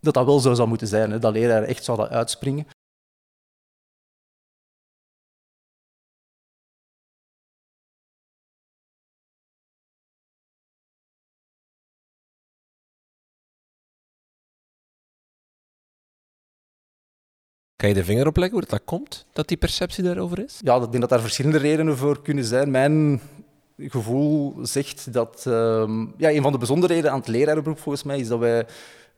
dat 0.00 0.14
dat 0.14 0.26
wel 0.26 0.40
zo 0.40 0.54
zou 0.54 0.68
moeten 0.68 0.88
zijn, 0.88 1.10
hè, 1.10 1.18
dat 1.18 1.32
leraren 1.32 1.68
echt 1.68 1.84
zouden 1.84 2.08
uitspringen. 2.08 2.66
Kan 17.80 17.88
je 17.88 17.94
de 17.94 18.04
vinger 18.04 18.26
opleggen 18.26 18.58
hoe 18.58 18.66
dat 18.68 18.84
komt, 18.84 19.26
dat 19.32 19.48
die 19.48 19.56
perceptie 19.56 20.04
daarover 20.04 20.44
is? 20.44 20.60
Ja, 20.62 20.74
ik 20.76 20.80
denk 20.80 21.00
dat 21.00 21.08
daar 21.08 21.20
verschillende 21.20 21.58
redenen 21.58 21.96
voor 21.96 22.22
kunnen 22.22 22.44
zijn. 22.44 22.70
Mijn 22.70 23.20
gevoel 23.78 24.58
zegt 24.62 25.12
dat... 25.12 25.44
Uh, 25.48 25.54
ja, 26.16 26.30
een 26.30 26.42
van 26.42 26.52
de 26.52 26.58
bijzonderheden 26.58 27.10
aan 27.10 27.18
het 27.18 27.28
lerarenberoep 27.28 27.78
volgens 27.78 28.04
mij 28.04 28.18
is 28.18 28.28
dat 28.28 28.38
wij 28.38 28.66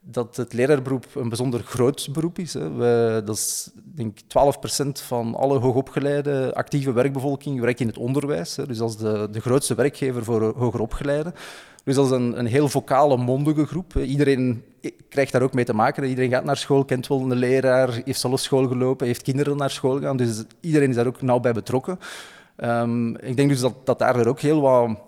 dat 0.04 0.36
het 0.36 0.52
leraarberoep 0.52 1.06
een 1.14 1.28
bijzonder 1.28 1.60
groot 1.60 2.08
beroep 2.12 2.38
is. 2.38 2.54
Hè. 2.54 2.72
We, 2.72 3.22
dat 3.24 3.36
is 3.36 3.70
denk 3.74 4.18
12% 4.20 4.24
van 4.92 5.34
alle 5.34 5.58
hoogopgeleide 5.58 6.54
actieve 6.54 6.92
werkbevolking 6.92 7.60
werkt 7.60 7.80
in 7.80 7.86
het 7.86 7.98
onderwijs. 7.98 8.56
Hè. 8.56 8.66
Dus 8.66 8.78
dat 8.78 8.88
is 8.88 8.96
de, 8.96 9.28
de 9.30 9.40
grootste 9.40 9.74
werkgever 9.74 10.24
voor 10.24 10.54
hoger 10.56 10.80
opgeleiden. 10.80 11.34
Dus 11.84 11.94
dat 11.94 12.04
is 12.04 12.10
een, 12.10 12.38
een 12.38 12.46
heel 12.46 12.68
vocale, 12.68 13.16
mondige 13.16 13.66
groep. 13.66 13.96
Iedereen 13.96 14.64
krijgt 15.08 15.32
daar 15.32 15.42
ook 15.42 15.52
mee 15.52 15.64
te 15.64 15.74
maken. 15.74 16.04
Iedereen 16.04 16.30
gaat 16.30 16.44
naar 16.44 16.56
school, 16.56 16.84
kent 16.84 17.06
wel 17.06 17.20
een 17.20 17.36
leraar, 17.36 18.00
heeft 18.04 18.20
zelf 18.20 18.40
school 18.40 18.68
gelopen, 18.68 19.06
heeft 19.06 19.22
kinderen 19.22 19.56
naar 19.56 19.70
school 19.70 20.00
gaan. 20.00 20.16
Dus 20.16 20.44
iedereen 20.60 20.88
is 20.88 20.96
daar 20.96 21.06
ook 21.06 21.22
nauw 21.22 21.40
bij 21.40 21.52
betrokken. 21.52 21.98
Um, 22.56 23.16
ik 23.16 23.36
denk 23.36 23.48
dus 23.48 23.60
dat, 23.60 23.74
dat 23.84 23.98
daar 23.98 24.26
ook 24.26 24.40
heel 24.40 24.60
wat 24.60 24.98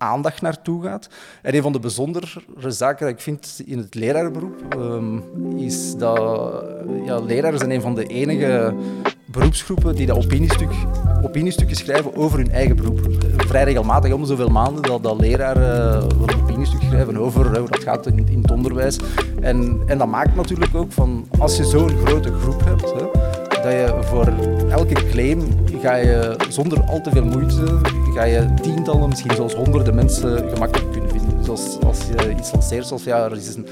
aandacht 0.00 0.42
naartoe 0.42 0.82
gaat. 0.82 1.08
En 1.42 1.54
een 1.54 1.62
van 1.62 1.72
de 1.72 1.80
bijzondere 1.80 2.26
zaken 2.66 3.06
die 3.06 3.14
ik 3.14 3.20
vind 3.20 3.62
in 3.66 3.78
het 3.78 3.94
lerarenberoep 3.94 4.74
um, 4.76 5.22
is 5.56 5.96
dat 5.96 6.64
ja, 7.04 7.18
leraren 7.18 7.58
zijn 7.58 7.70
een 7.70 7.80
van 7.80 7.94
de 7.94 8.06
enige 8.06 8.74
beroepsgroepen 9.24 9.94
die 9.94 10.06
dat 10.06 10.24
opiniestuk, 10.24 10.70
opiniestukken 11.22 11.76
schrijven 11.76 12.16
over 12.16 12.38
hun 12.38 12.50
eigen 12.50 12.76
beroep. 12.76 13.00
Vrij 13.36 13.64
regelmatig, 13.64 14.12
om 14.12 14.24
zoveel 14.24 14.48
maanden, 14.48 14.82
dat, 14.82 15.02
dat 15.02 15.20
leraren 15.20 16.02
uh, 16.02 16.08
een 16.26 16.42
opiniestuk 16.42 16.80
schrijven 16.82 17.16
over 17.16 17.58
hoe 17.58 17.68
dat 17.68 17.82
gaat 17.82 18.06
in, 18.06 18.28
in 18.28 18.42
het 18.42 18.50
onderwijs. 18.50 18.98
En, 19.40 19.80
en 19.86 19.98
dat 19.98 20.08
maakt 20.08 20.36
natuurlijk 20.36 20.74
ook 20.74 20.92
van, 20.92 21.28
als 21.38 21.56
je 21.56 21.64
zo'n 21.64 21.96
grote 22.04 22.32
groep 22.32 22.64
hebt, 22.64 22.92
hè, 22.92 23.06
dat 23.62 23.72
je 23.72 23.98
voor 24.00 24.32
elke 24.70 24.94
claim 24.94 25.38
ga 25.80 25.94
je 25.94 26.36
zonder 26.48 26.82
al 26.82 27.00
te 27.00 27.10
veel 27.10 27.24
moeite 27.24 27.80
ga 28.14 28.24
je 28.24 28.54
tientallen, 28.54 29.08
misschien 29.08 29.34
zelfs 29.34 29.54
honderden 29.54 29.94
mensen 29.94 30.50
gemakkelijk 30.50 30.92
kunnen 30.92 31.10
vinden. 31.10 31.38
Dus 31.38 31.48
als, 31.48 31.78
als 31.80 32.06
je 32.06 32.30
iets 32.30 32.52
lanceert 32.52 32.86
zoals 32.86 33.04
ja, 33.04 33.24
er 33.24 33.36
is 33.36 33.54
een 33.54 33.66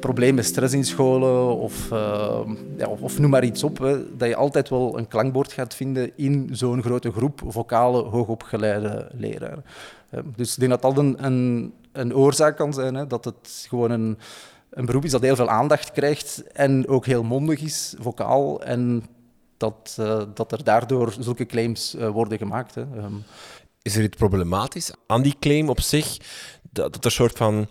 probleem 0.00 0.34
met 0.34 0.44
stress 0.44 0.74
in 0.74 0.84
scholen 0.84 1.56
of, 1.56 1.90
uh, 1.92 2.40
ja, 2.76 2.86
of, 2.86 3.18
noem 3.18 3.30
maar 3.30 3.44
iets 3.44 3.62
op, 3.62 3.78
dat 4.16 4.28
je 4.28 4.36
altijd 4.36 4.68
wel 4.68 4.98
een 4.98 5.08
klankbord 5.08 5.52
gaat 5.52 5.74
vinden 5.74 6.10
in 6.16 6.48
zo'n 6.52 6.82
grote 6.82 7.12
groep 7.12 7.42
vocale, 7.46 8.02
hoogopgeleide 8.02 9.10
leraren. 9.12 9.64
Uh, 10.14 10.20
dus 10.36 10.52
ik 10.52 10.58
denk 10.58 10.70
dat 10.70 10.82
dat 10.82 10.98
een, 10.98 11.24
een, 11.24 11.72
een 11.92 12.14
oorzaak 12.14 12.56
kan 12.56 12.72
zijn, 12.72 12.94
hè, 12.94 13.06
dat 13.06 13.24
het 13.24 13.66
gewoon 13.68 13.90
een, 13.90 14.18
een 14.70 14.86
beroep 14.86 15.04
is 15.04 15.10
dat 15.10 15.22
heel 15.22 15.36
veel 15.36 15.48
aandacht 15.48 15.92
krijgt 15.92 16.42
en 16.52 16.88
ook 16.88 17.06
heel 17.06 17.22
mondig 17.22 17.62
is, 17.62 17.94
vocaal. 17.98 18.62
En 18.62 19.02
dat, 19.60 19.96
uh, 20.00 20.22
dat 20.34 20.52
er 20.52 20.64
daardoor 20.64 21.14
zulke 21.18 21.46
claims 21.46 21.94
uh, 21.94 22.08
worden 22.08 22.38
gemaakt. 22.38 22.74
Hè. 22.74 22.80
Um. 22.80 23.24
Is 23.82 23.96
er 23.96 24.02
iets 24.02 24.16
problematisch 24.16 24.90
aan 25.06 25.22
die 25.22 25.36
claim 25.40 25.68
op 25.68 25.80
zich? 25.80 26.16
Dat, 26.70 26.92
dat 26.92 26.96
er 26.96 27.04
een 27.04 27.10
soort 27.10 27.36
van 27.36 27.68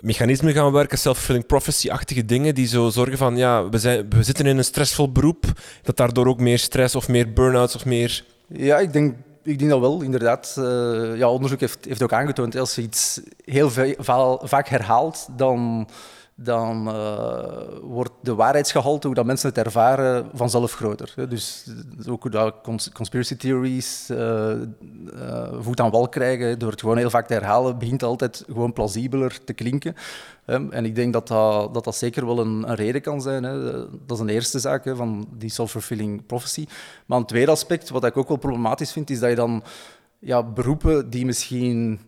mechanismen 0.00 0.52
gaan 0.52 0.72
werken, 0.72 0.98
self-fulfilling 0.98 1.46
prophecy-achtige 1.46 2.24
dingen, 2.24 2.54
die 2.54 2.66
zo 2.66 2.88
zorgen 2.88 3.18
van, 3.18 3.36
ja, 3.36 3.68
we, 3.68 3.78
zijn, 3.78 4.10
we 4.10 4.22
zitten 4.22 4.46
in 4.46 4.56
een 4.56 4.64
stressvol 4.64 5.12
beroep, 5.12 5.44
dat 5.82 5.96
daardoor 5.96 6.26
ook 6.26 6.40
meer 6.40 6.58
stress 6.58 6.94
of 6.94 7.08
meer 7.08 7.32
burn-outs 7.32 7.74
of 7.74 7.84
meer... 7.84 8.24
Ja, 8.46 8.78
ik 8.78 8.92
denk, 8.92 9.16
ik 9.42 9.58
denk 9.58 9.70
dat 9.70 9.80
wel, 9.80 10.02
inderdaad. 10.02 10.56
Uh, 10.58 11.16
ja, 11.16 11.30
onderzoek 11.30 11.60
heeft, 11.60 11.84
heeft 11.84 12.02
ook 12.02 12.12
aangetoond, 12.12 12.56
als 12.56 12.74
je 12.74 12.82
iets 12.82 13.20
heel 13.44 13.70
vaak 14.40 14.68
herhaalt, 14.68 15.28
dan 15.36 15.88
dan 16.40 16.88
uh, 16.88 17.48
wordt 17.82 18.12
de 18.20 18.34
waarheidsgehalte, 18.34 19.06
hoe 19.06 19.16
dat 19.16 19.24
mensen 19.24 19.48
het 19.48 19.58
ervaren, 19.58 20.28
vanzelf 20.32 20.72
groter. 20.72 21.14
Dus 21.28 21.66
ook 22.08 22.22
hoe 22.22 22.30
dat 22.30 22.54
conspiracy 22.92 23.36
theories 23.36 24.08
uh, 24.10 24.52
voet 25.60 25.80
aan 25.80 25.90
wal 25.90 26.08
krijgen, 26.08 26.58
door 26.58 26.70
het 26.70 26.80
gewoon 26.80 26.96
heel 26.96 27.10
vaak 27.10 27.26
te 27.26 27.34
herhalen, 27.34 27.78
begint 27.78 28.02
altijd 28.02 28.44
gewoon 28.46 28.72
plausibeler 28.72 29.44
te 29.44 29.52
klinken. 29.52 29.94
En 30.44 30.84
ik 30.84 30.94
denk 30.94 31.12
dat 31.12 31.28
dat, 31.28 31.74
dat, 31.74 31.84
dat 31.84 31.96
zeker 31.96 32.26
wel 32.26 32.38
een, 32.38 32.68
een 32.68 32.74
reden 32.74 33.02
kan 33.02 33.22
zijn. 33.22 33.42
Hè. 33.42 33.72
Dat 34.06 34.16
is 34.16 34.18
een 34.18 34.28
eerste 34.28 34.58
zaak 34.58 34.92
van 34.94 35.28
die 35.36 35.50
self-fulfilling 35.50 36.26
prophecy. 36.26 36.66
Maar 37.06 37.18
een 37.18 37.24
tweede 37.24 37.50
aspect, 37.50 37.88
wat 37.88 38.04
ik 38.04 38.16
ook 38.16 38.28
wel 38.28 38.36
problematisch 38.36 38.92
vind, 38.92 39.10
is 39.10 39.20
dat 39.20 39.30
je 39.30 39.36
dan 39.36 39.62
ja, 40.18 40.42
beroepen 40.42 41.10
die 41.10 41.26
misschien 41.26 42.00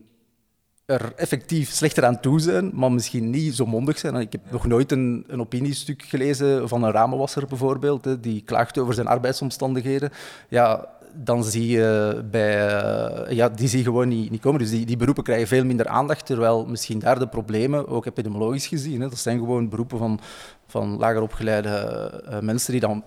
er 0.91 1.13
effectief 1.15 1.71
slechter 1.71 2.05
aan 2.05 2.19
toe 2.19 2.39
zijn, 2.39 2.71
maar 2.73 2.91
misschien 2.91 3.29
niet 3.29 3.55
zo 3.55 3.65
mondig 3.65 3.97
zijn. 3.97 4.15
Ik 4.15 4.31
heb 4.31 4.41
nog 4.51 4.67
nooit 4.67 4.91
een, 4.91 5.23
een 5.27 5.39
opiniestuk 5.39 6.03
gelezen 6.03 6.69
van 6.69 6.83
een 6.83 6.91
ramenwasser 6.91 7.47
bijvoorbeeld, 7.47 8.05
hè, 8.05 8.19
die 8.19 8.41
klaagt 8.41 8.77
over 8.77 8.93
zijn 8.93 9.07
arbeidsomstandigheden. 9.07 10.09
Ja, 10.49 10.87
dan 11.13 11.43
zie 11.43 11.67
je 11.67 12.21
bij... 12.31 12.83
Uh, 13.27 13.31
ja, 13.31 13.49
die 13.49 13.67
zie 13.67 13.77
je 13.77 13.83
gewoon 13.83 14.07
niet, 14.07 14.31
niet 14.31 14.41
komen. 14.41 14.59
Dus 14.59 14.69
die, 14.69 14.85
die 14.85 14.97
beroepen 14.97 15.23
krijgen 15.23 15.47
veel 15.47 15.65
minder 15.65 15.87
aandacht, 15.87 16.25
terwijl 16.25 16.65
misschien 16.65 16.99
daar 16.99 17.19
de 17.19 17.27
problemen, 17.27 17.87
ook 17.87 18.05
epidemiologisch 18.05 18.67
gezien, 18.67 19.01
hè, 19.01 19.09
dat 19.09 19.17
zijn 19.17 19.39
gewoon 19.39 19.69
beroepen 19.69 19.97
van, 19.97 20.19
van 20.67 20.97
lager 20.97 21.21
opgeleide 21.21 22.11
uh, 22.29 22.39
mensen 22.39 22.71
die 22.71 22.81
dan 22.81 23.03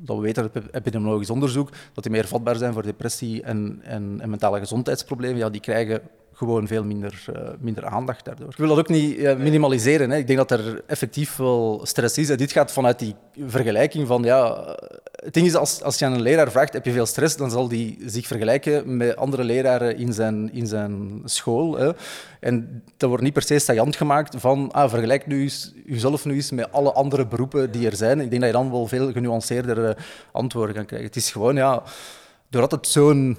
dat 0.00 0.16
we 0.16 0.22
weten 0.22 0.50
uit 0.54 0.64
epidemiologisch 0.70 1.30
onderzoek, 1.30 1.70
dat 1.92 2.04
die 2.04 2.12
meer 2.12 2.26
vatbaar 2.26 2.56
zijn 2.56 2.72
voor 2.72 2.82
depressie 2.82 3.42
en, 3.42 3.80
en, 3.82 4.18
en 4.20 4.30
mentale 4.30 4.58
gezondheidsproblemen, 4.58 5.38
ja, 5.38 5.50
die 5.50 5.60
krijgen 5.60 6.00
gewoon 6.38 6.66
veel 6.66 6.84
minder, 6.84 7.24
uh, 7.36 7.48
minder 7.60 7.86
aandacht 7.86 8.24
daardoor. 8.24 8.48
Ik 8.48 8.56
wil 8.56 8.68
dat 8.68 8.78
ook 8.78 8.88
niet 8.88 9.16
uh, 9.16 9.36
minimaliseren. 9.36 10.10
Hè. 10.10 10.16
Ik 10.16 10.26
denk 10.26 10.38
dat 10.38 10.50
er 10.50 10.82
effectief 10.86 11.36
wel 11.36 11.80
stress 11.82 12.18
is. 12.18 12.28
En 12.28 12.36
dit 12.36 12.52
gaat 12.52 12.72
vanuit 12.72 12.98
die 12.98 13.14
vergelijking 13.46 14.06
van, 14.06 14.22
ja, 14.22 14.64
het 15.12 15.34
ding 15.34 15.46
is, 15.46 15.54
als, 15.54 15.82
als 15.82 15.98
je 15.98 16.04
aan 16.04 16.12
een 16.12 16.22
leraar 16.22 16.50
vraagt, 16.50 16.72
heb 16.72 16.84
je 16.84 16.92
veel 16.92 17.06
stress, 17.06 17.36
dan 17.36 17.50
zal 17.50 17.68
die 17.68 17.98
zich 18.06 18.26
vergelijken 18.26 18.96
met 18.96 19.16
andere 19.16 19.44
leraren 19.44 19.96
in 19.96 20.12
zijn, 20.12 20.52
in 20.52 20.66
zijn 20.66 21.22
school. 21.24 21.76
Hè. 21.78 21.90
En 22.40 22.82
dat 22.96 23.08
wordt 23.08 23.24
niet 23.24 23.32
per 23.32 23.42
se 23.42 23.58
saillant 23.58 23.96
gemaakt 23.96 24.34
van, 24.38 24.72
ah, 24.72 24.90
vergelijk 24.90 25.26
nu 25.26 25.42
eens, 25.42 25.72
jezelf 25.86 26.24
nu 26.24 26.34
eens 26.34 26.50
met 26.50 26.72
alle 26.72 26.92
andere 26.92 27.26
beroepen 27.26 27.70
die 27.70 27.86
er 27.86 27.96
zijn. 27.96 28.20
Ik 28.20 28.30
denk 28.30 28.42
dat 28.42 28.50
je 28.50 28.56
dan 28.56 28.70
wel 28.70 28.86
veel 28.86 29.12
genuanceerdere 29.12 29.96
antwoorden 30.32 30.74
kan 30.74 30.86
krijgen. 30.86 31.08
Het 31.08 31.16
is 31.16 31.30
gewoon, 31.30 31.56
ja, 31.56 31.82
doordat 32.48 32.70
het 32.70 32.88
zo'n 32.88 33.36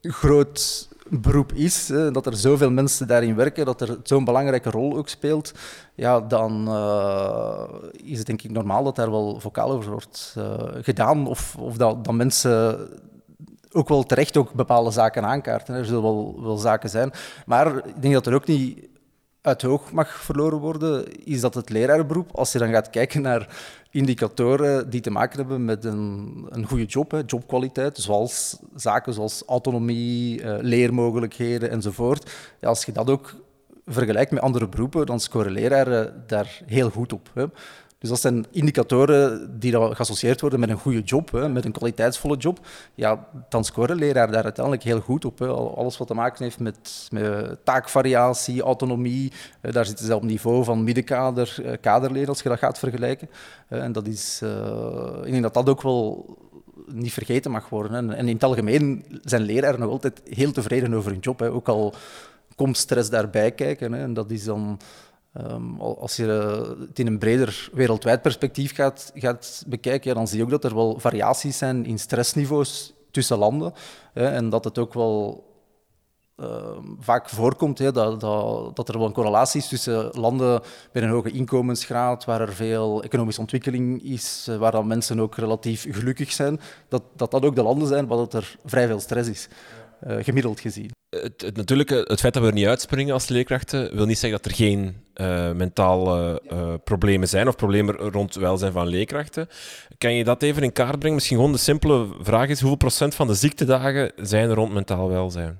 groot 0.00 0.88
beroep 1.10 1.52
is, 1.52 1.86
dat 1.86 2.26
er 2.26 2.36
zoveel 2.36 2.70
mensen 2.70 3.06
daarin 3.06 3.34
werken, 3.34 3.64
dat 3.64 3.80
er 3.80 3.98
zo'n 4.02 4.24
belangrijke 4.24 4.70
rol 4.70 4.96
ook 4.96 5.08
speelt, 5.08 5.52
ja, 5.94 6.20
dan 6.20 6.68
uh, 6.68 7.62
is 7.92 8.18
het 8.18 8.26
denk 8.26 8.42
ik 8.42 8.50
normaal 8.50 8.84
dat 8.84 8.96
daar 8.96 9.10
wel 9.10 9.40
vocaal 9.40 9.70
over 9.70 9.90
wordt 9.90 10.34
uh, 10.38 10.54
gedaan. 10.80 11.26
Of, 11.26 11.56
of 11.58 11.76
dat, 11.76 12.04
dat 12.04 12.14
mensen 12.14 12.78
ook 13.72 13.88
wel 13.88 14.02
terecht 14.02 14.36
ook 14.36 14.52
bepaalde 14.52 14.90
zaken 14.90 15.24
aankaarten. 15.24 15.74
Er 15.74 15.84
zullen 15.84 16.02
wel, 16.02 16.38
wel 16.42 16.56
zaken 16.56 16.90
zijn. 16.90 17.12
Maar 17.46 17.76
ik 17.76 18.02
denk 18.02 18.14
dat 18.14 18.26
er 18.26 18.34
ook 18.34 18.46
niet 18.46 18.88
uit 19.48 19.62
hoog 19.62 19.92
mag 19.92 20.08
verloren 20.08 20.58
worden, 20.58 21.24
is 21.24 21.40
dat 21.40 21.54
het 21.54 21.70
lerarenberoep, 21.70 22.30
als 22.32 22.52
je 22.52 22.58
dan 22.58 22.72
gaat 22.72 22.90
kijken 22.90 23.22
naar 23.22 23.56
indicatoren 23.90 24.90
die 24.90 25.00
te 25.00 25.10
maken 25.10 25.38
hebben 25.38 25.64
met 25.64 25.84
een, 25.84 26.46
een 26.48 26.66
goede 26.66 26.84
job, 26.84 27.22
jobkwaliteit, 27.26 27.98
zoals 27.98 28.58
zaken 28.74 29.12
zoals 29.12 29.42
autonomie, 29.46 30.42
uh, 30.42 30.56
leermogelijkheden 30.60 31.70
enzovoort. 31.70 32.30
Als 32.60 32.84
je 32.84 32.92
dat 32.92 33.10
ook 33.10 33.34
vergelijkt 33.86 34.30
met 34.30 34.42
andere 34.42 34.68
beroepen, 34.68 35.06
dan 35.06 35.20
scoren 35.20 35.52
leraren 35.52 36.24
daar 36.26 36.60
heel 36.66 36.90
goed 36.90 37.12
op. 37.12 37.30
Hè. 37.34 37.44
Dus 37.98 38.08
dat 38.08 38.20
zijn 38.20 38.46
indicatoren 38.50 39.58
die 39.58 39.94
geassocieerd 39.94 40.40
worden 40.40 40.60
met 40.60 40.68
een 40.68 40.78
goede 40.78 41.00
job, 41.00 41.32
hè, 41.32 41.48
met 41.48 41.64
een 41.64 41.72
kwaliteitsvolle 41.72 42.36
job. 42.36 42.66
Ja, 42.94 43.26
dan 43.48 43.64
scoren 43.64 43.96
leraren 43.96 44.32
daar 44.32 44.44
uiteindelijk 44.44 44.84
heel 44.84 45.00
goed 45.00 45.24
op. 45.24 45.42
Alles 45.42 45.96
wat 45.98 46.06
te 46.06 46.14
maken 46.14 46.44
heeft 46.44 46.58
met, 46.58 47.08
met 47.10 47.56
taakvariatie, 47.64 48.62
autonomie, 48.62 49.32
eh, 49.60 49.72
daar 49.72 49.86
zitten 49.86 50.06
ze 50.06 50.14
op 50.14 50.22
niveau 50.22 50.64
van 50.64 50.84
middenkader, 50.84 51.56
eh, 51.82 52.28
als 52.28 52.42
je 52.42 52.48
dat 52.48 52.58
gaat 52.58 52.78
vergelijken. 52.78 53.28
Eh, 53.68 53.82
en 53.82 53.92
dat 53.92 54.06
is, 54.06 54.42
ik 55.24 55.30
denk 55.30 55.42
dat 55.42 55.54
dat 55.54 55.68
ook 55.68 55.82
wel 55.82 56.36
niet 56.86 57.12
vergeten 57.12 57.50
mag 57.50 57.68
worden. 57.68 57.92
Hè. 57.92 58.16
En 58.16 58.28
in 58.28 58.34
het 58.34 58.44
algemeen 58.44 59.04
zijn 59.22 59.42
leraren 59.42 59.80
nog 59.80 59.90
altijd 59.90 60.22
heel 60.24 60.52
tevreden 60.52 60.94
over 60.94 61.10
hun 61.10 61.20
job. 61.20 61.38
Hè. 61.38 61.50
Ook 61.50 61.68
al 61.68 61.94
komt 62.54 62.76
stress 62.76 63.10
daarbij 63.10 63.52
kijken. 63.52 63.92
Hè. 63.92 64.02
En 64.02 64.14
dat 64.14 64.30
is 64.30 64.44
dan, 64.44 64.78
ehm, 65.38 65.80
als 65.80 66.16
je 66.16 66.24
het 66.88 66.98
in 66.98 67.06
een 67.06 67.18
breder 67.18 67.70
wereldwijd 67.72 68.22
perspectief 68.22 68.74
gaat, 68.74 69.10
gaat 69.14 69.64
bekijken, 69.66 70.10
ja, 70.10 70.16
dan 70.16 70.28
zie 70.28 70.38
je 70.38 70.44
ook 70.44 70.50
dat 70.50 70.64
er 70.64 70.74
wel 70.74 70.98
variaties 70.98 71.58
zijn 71.58 71.84
in 71.86 71.98
stressniveaus 71.98 72.92
tussen 73.10 73.38
landen. 73.38 73.72
Hè, 74.12 74.28
en 74.28 74.48
dat 74.48 74.64
het 74.64 74.78
ook 74.78 74.94
wel 74.94 75.46
Ehm, 76.38 76.82
vaak 76.98 77.28
voorkomt 77.28 77.78
hè, 77.78 77.92
dat, 77.92 78.20
dat, 78.20 78.76
dat, 78.76 78.88
er 78.88 78.98
wel 78.98 79.06
een 79.06 79.12
correlatie 79.12 79.60
is 79.60 79.68
tussen 79.68 80.10
landen 80.12 80.62
met 80.92 81.02
een 81.02 81.08
hoge 81.08 81.30
inkomensgraad, 81.30 82.24
waar 82.24 82.40
er 82.40 82.52
veel 82.52 83.02
economische 83.02 83.40
ontwikkeling 83.40 84.02
is, 84.02 84.46
eh, 84.48 84.56
waar 84.56 84.72
dan 84.72 84.86
mensen 84.86 85.20
ook 85.20 85.36
relatief 85.36 85.86
gelukkig 85.90 86.32
zijn, 86.32 86.60
dat 86.88 87.02
dat, 87.16 87.30
dat 87.30 87.44
ook 87.44 87.54
de 87.54 87.62
landen 87.62 87.88
zijn 87.88 88.06
waar 88.06 88.26
er 88.30 88.58
vrij 88.64 88.86
veel 88.86 89.00
stress 89.00 89.28
is, 89.28 89.48
uh, 90.06 90.16
gemiddeld 90.24 90.60
gezien. 90.60 90.97
Het, 91.10 91.40
het, 91.40 91.56
natuurlijke, 91.56 92.04
het 92.06 92.20
feit 92.20 92.34
dat 92.34 92.42
we 92.42 92.48
er 92.48 92.54
niet 92.54 92.66
uitspringen 92.66 93.14
als 93.14 93.28
leerkrachten, 93.28 93.96
wil 93.96 94.06
niet 94.06 94.18
zeggen 94.18 94.42
dat 94.42 94.50
er 94.50 94.56
geen 94.56 94.96
uh, 95.14 95.52
mentale 95.52 96.42
uh, 96.52 96.74
problemen 96.84 97.28
zijn 97.28 97.48
of 97.48 97.56
problemen 97.56 97.94
rond 97.94 98.34
welzijn 98.34 98.72
van 98.72 98.86
leerkrachten. 98.86 99.48
Kan 99.98 100.14
je 100.14 100.24
dat 100.24 100.42
even 100.42 100.62
in 100.62 100.72
kaart 100.72 100.98
brengen? 100.98 101.14
Misschien 101.14 101.36
gewoon 101.36 101.52
de 101.52 101.58
simpele 101.58 102.06
vraag 102.20 102.48
is, 102.48 102.60
hoeveel 102.60 102.78
procent 102.78 103.14
van 103.14 103.26
de 103.26 103.34
ziektedagen 103.34 104.12
zijn 104.16 104.48
er 104.48 104.54
rond 104.54 104.72
mentaal 104.72 105.08
welzijn? 105.08 105.58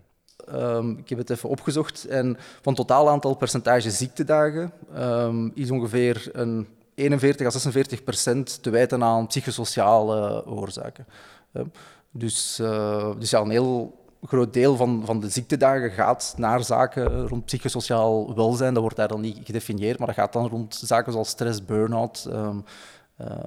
Um, 0.55 0.99
ik 0.99 1.09
heb 1.09 1.19
het 1.19 1.31
even 1.31 1.49
opgezocht. 1.49 2.05
En 2.05 2.37
van 2.63 2.75
totaal 2.75 3.09
aantal 3.11 3.37
percentage 3.37 3.91
ziektedagen 3.91 4.73
um, 4.97 5.53
is 5.55 5.71
ongeveer 5.71 6.29
een 6.33 6.67
41 6.95 7.47
à 7.47 7.51
46 7.51 8.05
procent 8.05 8.63
te 8.63 8.71
wijten 8.71 9.03
aan 9.03 9.27
psychosociale 9.27 10.47
oorzaken. 10.47 11.07
Um, 11.53 11.73
dus, 12.11 12.59
uh, 12.61 13.11
dus 13.19 13.31
ja, 13.31 13.41
een 13.41 13.51
heel 13.51 14.07
groot 14.23 14.53
deel 14.53 14.77
van, 14.77 15.03
van 15.05 15.21
de 15.21 15.29
ziektedagen 15.29 15.91
gaat 15.91 16.35
naar 16.37 16.65
zaken 16.65 17.29
rond 17.29 17.45
psychosociaal 17.45 18.35
welzijn. 18.35 18.73
Dat 18.73 18.83
wordt 18.83 18.97
daar 18.97 19.09
dan 19.09 19.21
niet 19.21 19.41
gedefinieerd, 19.45 19.99
maar 19.99 20.07
dat 20.07 20.17
gaat 20.17 20.33
dan 20.33 20.49
rond 20.49 20.75
zaken 20.75 21.13
zoals 21.13 21.29
stress, 21.29 21.65
burn-out 21.65 22.29
uh, 22.31 22.57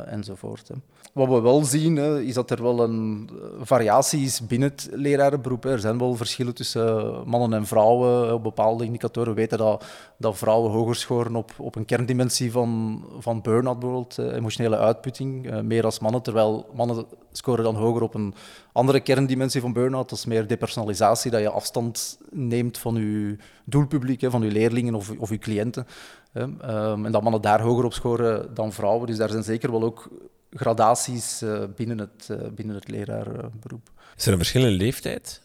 enzovoort. 0.05 0.67
Hè. 0.67 0.75
Wat 1.13 1.27
we 1.27 1.41
wel 1.41 1.63
zien, 1.63 1.95
hè, 1.95 2.21
is 2.21 2.33
dat 2.33 2.51
er 2.51 2.61
wel 2.61 2.79
een 2.79 3.29
eh, 3.31 3.47
variatie 3.61 4.21
is 4.21 4.47
binnen 4.47 4.69
het 4.69 4.89
lerarenberoep. 4.91 5.65
Er 5.65 5.79
zijn 5.79 5.97
wel 5.97 6.15
verschillen 6.15 6.55
tussen 6.55 7.23
mannen 7.25 7.53
en 7.53 7.65
vrouwen. 7.65 8.33
Op 8.33 8.43
bepaalde 8.43 8.85
indicatoren 8.85 9.33
weten 9.33 9.57
dat, 9.57 9.85
dat 10.17 10.37
vrouwen 10.37 10.71
hoger 10.71 10.95
scoren 10.95 11.35
op, 11.35 11.51
op 11.57 11.75
een 11.75 11.85
kerndimensie 11.85 12.51
van, 12.51 13.03
van 13.19 13.41
burn-out, 13.41 13.79
bijvoorbeeld, 13.79 14.17
emotionele 14.17 14.77
uitputting, 14.77 15.49
eh, 15.49 15.59
meer 15.59 15.85
als 15.85 15.99
mannen. 15.99 16.21
Terwijl 16.21 16.69
mannen 16.73 17.05
scoren 17.31 17.63
dan 17.63 17.75
hoger 17.75 18.01
op 18.01 18.13
een 18.13 18.33
andere 18.71 18.99
kerndimensie 18.99 19.61
van 19.61 19.73
burn-out. 19.73 20.09
Dat 20.09 20.17
is 20.17 20.25
meer 20.25 20.47
depersonalisatie, 20.47 21.31
dat 21.31 21.41
je 21.41 21.49
afstand 21.49 22.19
neemt 22.29 22.77
van 22.77 22.95
je 22.95 23.37
doelpubliek, 23.65 24.23
van 24.29 24.41
je 24.41 24.51
leerlingen 24.51 24.95
of, 24.95 25.11
of 25.17 25.29
je 25.29 25.37
cliënten. 25.37 25.87
Ehm, 26.33 27.05
en 27.05 27.11
dat 27.11 27.21
mannen 27.23 27.41
daar 27.41 27.61
hoger 27.61 27.85
op 27.85 27.93
scoren 27.93 28.53
dan 28.53 28.71
vrouwen. 28.71 29.07
Dus 29.07 29.17
daar 29.17 29.29
zijn 29.29 29.43
zeker 29.43 29.71
wel 29.71 29.83
ook 29.83 30.09
gradaties 30.51 31.41
uh, 31.41 31.63
binnen, 31.75 31.97
het, 31.97 32.27
uh, 32.31 32.37
binnen 32.55 32.75
het 32.75 32.87
leraarberoep. 32.87 33.91
Is 34.17 34.25
er 34.25 34.31
een 34.31 34.37
verschil 34.37 34.65
in 34.65 34.71
leeftijd? 34.71 35.41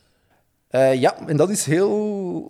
Uh, 0.70 0.94
ja, 0.94 1.26
en 1.26 1.36
dat 1.36 1.50
is 1.50 1.64
heel 1.64 1.92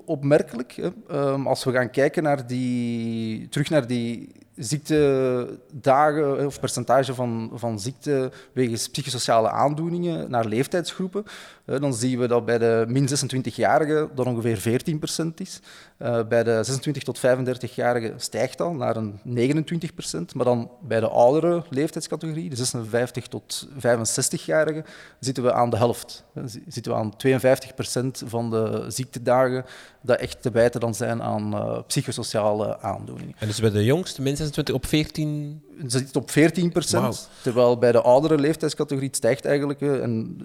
opmerkelijk. 0.07 0.73
Hè. 0.73 0.91
Um, 1.11 1.47
als 1.47 1.65
we 1.65 1.73
gaan 1.73 1.91
kijken 1.91 2.23
naar 2.23 2.47
die, 2.47 3.49
terug 3.49 3.71
naar 3.71 3.87
die 3.87 4.33
ziektedagen 4.57 6.47
of 6.47 6.61
percentage 6.61 7.15
van, 7.15 7.51
van 7.55 7.81
ziekte 7.81 8.31
wegens 8.53 8.89
psychosociale 8.89 9.51
aandoeningen 9.51 10.31
naar 10.31 10.45
leeftijdsgroepen, 10.45 11.25
dan 11.65 11.95
zien 11.95 12.19
we 12.19 12.27
dat 12.27 12.45
bij 12.45 12.59
de 12.59 12.85
min 12.89 13.09
26-jarigen 13.09 14.15
dat 14.15 14.27
ongeveer 14.27 14.81
14% 15.23 15.27
is. 15.35 15.61
Uh, 15.99 16.27
bij 16.29 16.43
de 16.43 16.59
26 16.63 17.03
tot 17.03 17.19
35-jarigen 17.19 18.17
stijgt 18.17 18.59
dat 18.59 18.75
naar 18.75 18.97
een 18.97 19.21
29%, 19.25 20.19
maar 20.35 20.45
dan 20.45 20.71
bij 20.81 21.01
de 21.01 21.09
oudere 21.09 21.65
leeftijdscategorie, 21.71 22.51
de 22.51 22.57
56 22.57 23.27
tot 23.27 23.69
65-jarigen, 23.75 24.87
zitten 25.21 25.43
we 25.43 25.53
aan 25.53 25.71
de 25.71 25.77
helft. 25.77 26.25
Zitten 26.69 26.93
we 26.93 26.99
aan 26.99 27.13
52% 27.27 28.27
van 28.27 28.51
de 28.51 28.85
ziektedagen 28.89 29.65
dat 30.03 30.19
echt 30.19 30.43
te 30.43 30.51
wijten 30.51 30.81
dan 30.81 30.95
zijn 30.95 31.23
aan 31.23 31.85
psychosociale 31.87 32.81
aandoeningen. 32.81 33.35
En 33.39 33.47
dus 33.47 33.61
bij 33.61 33.71
de 33.71 33.85
jongste, 33.85 34.23
min 34.23 34.37
26, 34.47 34.75
op 34.75 34.87
14? 34.87 35.63
Ze 35.89 35.99
zit 35.99 36.17
op 36.17 36.31
14 36.31 36.73
procent, 36.73 37.31
terwijl 37.43 37.79
bij 37.79 37.93
de 37.93 38.01
oudere 38.01 38.39
leeftijdscategorie 38.39 39.09
het 39.09 39.17
stijgt 39.17 39.45
eigenlijk. 39.45 39.81
En 39.81 40.37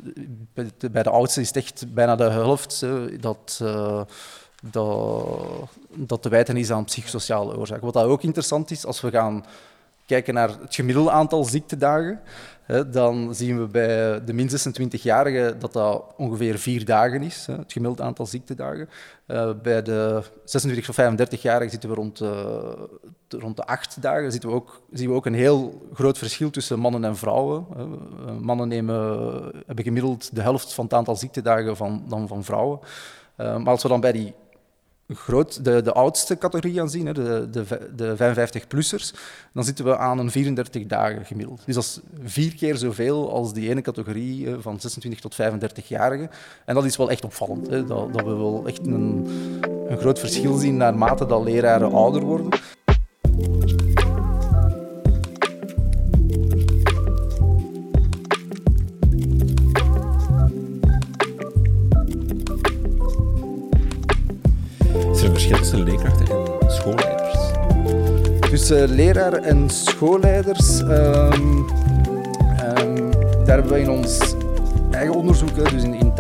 bij 0.92 1.04
de 1.04 1.10
oudste 1.10 1.42
is 1.42 1.48
het 1.48 1.58
echt 1.58 1.94
bijna 1.94 2.16
de 2.16 2.24
helft 2.30 2.86
dat, 3.20 3.60
uh, 3.64 4.02
dat, 4.64 4.88
dat 5.96 6.22
te 6.22 6.30
wijten 6.30 6.58
is 6.58 6.72
aan 6.72 6.84
psychosociale 6.84 7.58
oorzaken. 7.58 7.86
Wat 7.86 7.94
dat 7.94 8.06
ook 8.06 8.24
interessant 8.24 8.72
is, 8.72 8.86
als 8.86 9.02
we 9.02 9.12
gaan 9.12 9.46
kijken 10.06 10.34
naar 10.34 10.50
het 10.50 10.76
gemiddelde 10.76 11.12
aantal 11.12 11.44
ziektedagen, 11.44 12.22
dan 12.92 13.36
zien 13.36 13.60
we 13.60 13.68
bij 13.68 14.24
de 14.24 14.34
min 14.34 14.50
26-jarigen 14.50 15.60
dat 15.60 15.74
dat 15.74 16.04
ongeveer 16.18 16.60
vier 16.60 16.86
dagen 16.86 17.22
is, 17.22 17.46
het 17.46 17.72
gemiddeld 17.72 18.02
aantal 18.02 18.26
ziektedagen. 18.26 18.90
Uh, 19.28 19.50
bij 19.62 19.82
de 19.82 20.24
26 20.44 20.86
tot 20.86 20.96
35-jarigen 20.96 21.70
zitten 21.70 21.90
we 21.90 21.96
rond, 21.96 22.22
uh, 22.22 22.30
rond 23.30 23.56
de 23.56 23.66
acht 23.66 24.02
dagen. 24.02 24.32
Zitten 24.32 24.50
we 24.50 24.56
ook, 24.56 24.82
zien 24.92 25.10
we 25.10 25.16
ook 25.16 25.26
een 25.26 25.34
heel 25.34 25.88
groot 25.94 26.18
verschil 26.18 26.50
tussen 26.50 26.80
mannen 26.80 27.04
en 27.04 27.18
vrouwen. 27.18 27.66
Uh, 27.78 27.84
mannen 28.40 28.68
nemen, 28.68 28.96
hebben 29.66 29.86
gemiddeld 29.86 30.36
de 30.36 30.42
helft 30.42 30.74
van 30.74 30.84
het 30.84 30.94
aantal 30.94 31.16
ziektedagen 31.16 31.78
van, 31.78 32.04
dan 32.08 32.28
van 32.28 32.44
vrouwen. 32.44 32.80
maar 33.36 33.68
als 33.68 33.84
we 33.84 33.90
dan 33.90 34.02
bij 34.02 34.12
die 34.12 34.34
groot, 35.16 35.66
de, 35.66 35.82
de 35.82 35.94
oudste 35.94 36.38
categorie 36.38 36.82
aanzien, 36.82 37.06
hè, 37.06 37.14
de, 37.14 37.48
de, 37.52 37.66
de 37.96 38.16
55-plussers, 38.18 39.18
dan 39.54 39.64
zitten 39.64 39.86
we 39.86 39.98
aan 39.98 40.20
een 40.20 40.32
34 40.32 40.86
dagen 40.86 41.26
gemiddeld. 41.26 41.62
Dus 41.66 41.76
dat 41.76 41.84
is 41.84 42.00
vier 42.24 42.56
keer 42.56 42.78
zoveel 42.78 43.32
als 43.32 43.54
die 43.54 43.70
ene 43.70 43.82
categorie 43.82 44.56
van 44.60 44.80
26 44.80 45.20
tot 45.20 45.36
35-jarigen. 45.36 46.32
En 46.66 46.76
dat 46.76 46.86
is 46.86 46.98
wel 46.98 47.10
echt 47.10 47.24
opvallend, 47.24 47.70
hè, 47.70 47.86
dat, 47.86 48.14
dat 48.14 48.24
we 48.24 48.36
wel 48.36 48.64
echt 48.66 48.86
een, 48.86 49.28
een 49.88 49.98
groot 49.98 50.20
verschil 50.20 50.58
zien 50.58 50.78
naarmate 50.78 51.26
dat 51.26 51.44
leraren 51.44 51.92
ouder 51.92 52.22
worden. 52.22 52.50
Tussen 68.72 68.96
leraar 68.96 69.34
en 69.34 69.70
schoolleiders, 69.70 70.80
um, 70.80 70.90
um, 70.90 71.66
daar 73.46 73.58
hebben 73.58 73.72
we 73.72 73.80
in 73.80 73.90
ons 73.90 74.36
eigen 74.92 75.16
onderzoek, 75.16 75.56
dus 75.56 75.84
in, 75.84 75.94
in 75.94 76.14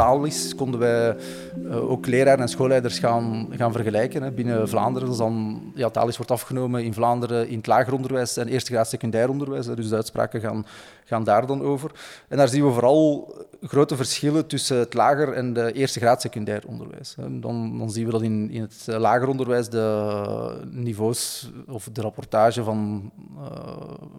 konden 0.56 0.80
wij 0.80 1.16
uh, 1.64 1.92
ook 1.92 2.06
leraren 2.06 2.42
en 2.42 2.48
schoolleiders 2.48 3.00
gaan, 3.00 3.48
gaan 3.52 3.72
vergelijken. 3.72 4.24
Hè. 4.24 4.32
Binnen 4.32 4.70
Vlaanderen, 4.70 5.18
dan, 5.18 5.62
ja, 5.76 5.90
Taalis 5.90 6.18
wordt 6.18 6.32
afgenomen 6.32 6.84
in 6.84 6.94
Vlaanderen 6.94 7.48
in 7.48 7.58
het 7.58 7.68
lager 7.68 7.94
onderwijs 7.94 8.38
en 8.38 8.48
eerste 8.48 8.72
graad 8.72 8.90
secundair 8.90 9.30
onderwijs. 9.30 9.66
Dus 9.66 9.90
de 9.90 9.96
uitspraken 9.96 10.42
gaan, 10.42 10.66
gaan 11.06 11.24
daar 11.24 11.46
dan 11.46 11.62
over. 11.62 11.92
En 12.28 12.38
daar 12.38 12.48
zien 12.48 12.66
we 12.66 12.72
vooral 12.72 13.34
grote 13.62 13.96
verschillen 13.96 14.48
tussen 14.48 14.78
het 14.78 14.94
lager 14.94 15.34
en 15.34 15.54
de 15.54 15.72
eerste 15.72 16.00
graad 16.00 16.22
secundair 16.22 16.64
onderwijs. 16.68 17.16
Dan, 17.30 17.78
dan 17.78 17.92
zien 17.92 18.06
we 18.06 18.12
dat 18.12 18.22
in, 18.22 18.50
in 18.50 18.62
het 18.62 18.86
lager 18.88 19.28
onderwijs 19.28 19.70
de 19.70 20.68
niveaus 20.72 21.52
of 21.68 21.90
de 21.92 22.02
rapportage 22.02 22.64
van 22.64 23.12
uh, 23.38 23.48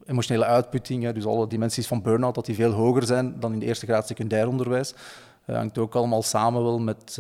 emotionele 0.07 0.45
uitputting, 0.45 1.11
dus 1.13 1.27
alle 1.27 1.47
dimensies 1.47 1.87
van 1.87 2.03
burn-out, 2.03 2.35
dat 2.35 2.47
die 2.47 2.55
veel 2.55 2.71
hoger 2.71 3.03
zijn 3.03 3.41
dan 3.41 3.53
in 3.53 3.59
het 3.59 3.69
eerste 3.69 3.87
graad 3.87 4.07
secundair 4.07 4.49
onderwijs. 4.49 4.95
Dat 5.47 5.57
hangt 5.57 5.79
ook 5.79 5.95
allemaal 5.95 6.23
samen 6.23 6.63
wel 6.63 6.79
met, 6.79 7.19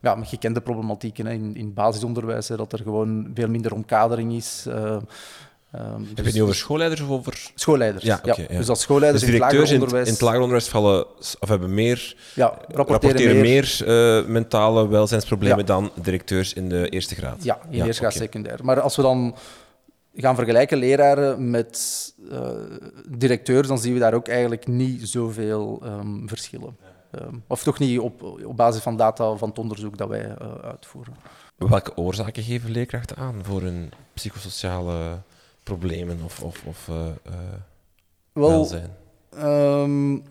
ja, 0.00 0.14
met 0.14 0.28
gekende 0.28 0.60
problematieken 0.60 1.26
in, 1.26 1.56
in 1.56 1.74
basisonderwijs, 1.74 2.46
dat 2.46 2.72
er 2.72 2.78
gewoon 2.78 3.30
veel 3.34 3.48
minder 3.48 3.74
omkadering 3.74 4.32
is. 4.32 4.66
Um, 5.74 5.80
Heb 5.82 5.98
je 6.00 6.06
het 6.14 6.24
dus- 6.24 6.32
niet 6.32 6.42
over 6.42 6.54
schoolleiders 6.54 7.00
of 7.00 7.08
over... 7.08 7.50
Schoolleiders, 7.54 8.04
ja. 8.04 8.20
Okay, 8.24 8.46
ja. 8.50 8.56
Dus 8.56 8.68
als 8.68 8.80
schoolleiders 8.80 9.24
dus 9.24 9.34
in 9.34 9.42
het 9.42 9.52
lager 9.52 9.72
onderwijs... 9.72 10.06
In, 10.06 10.12
het 10.12 10.22
lager 10.22 10.40
onderwijs 10.40 10.68
vallen, 10.68 11.06
of 11.40 11.48
hebben 11.48 11.74
meer, 11.74 12.16
ja, 12.34 12.58
rapporteren, 12.68 13.40
meer, 13.40 13.80
meer 13.84 14.20
uh, 14.20 14.26
mentale 14.26 14.88
welzijnsproblemen 14.88 15.58
ja. 15.58 15.64
dan 15.64 15.90
directeurs 16.02 16.52
in 16.52 16.68
de 16.68 16.88
eerste 16.88 17.14
graad. 17.14 17.44
Ja, 17.44 17.58
in 17.70 17.78
de 17.78 17.84
eerste 17.84 18.02
graad 18.02 18.14
okay. 18.14 18.26
secundair. 18.26 18.58
Maar 18.62 18.80
als 18.80 18.96
we 18.96 19.02
dan 19.02 19.36
gaan 20.14 20.34
vergelijken 20.34 20.78
leraren 20.78 21.50
met 21.50 21.78
uh, 22.30 22.50
directeurs, 23.08 23.68
dan 23.68 23.78
zien 23.78 23.92
we 23.92 23.98
daar 23.98 24.14
ook 24.14 24.28
eigenlijk 24.28 24.66
niet 24.66 25.08
zoveel 25.08 25.82
um, 25.84 26.28
verschillen. 26.28 26.76
Um, 27.20 27.44
of 27.46 27.62
toch 27.62 27.78
niet 27.78 27.98
op, 27.98 28.22
op 28.22 28.56
basis 28.56 28.82
van 28.82 28.96
data 28.96 29.36
van 29.36 29.48
het 29.48 29.58
onderzoek 29.58 29.98
dat 29.98 30.08
wij 30.08 30.24
uh, 30.24 30.54
uitvoeren. 30.62 31.14
Welke 31.56 31.96
oorzaken 31.96 32.42
geven 32.42 32.70
leerkrachten 32.70 33.16
aan 33.16 33.34
voor 33.42 33.62
hun 33.62 33.92
psychosociale 34.14 35.18
problemen 35.68 36.18
of, 36.24 36.42
of, 36.42 36.62
of 36.64 36.88
uh, 36.88 36.96
Wel, 38.32 38.48
welzijn? 38.48 38.90
Um, 39.42 40.22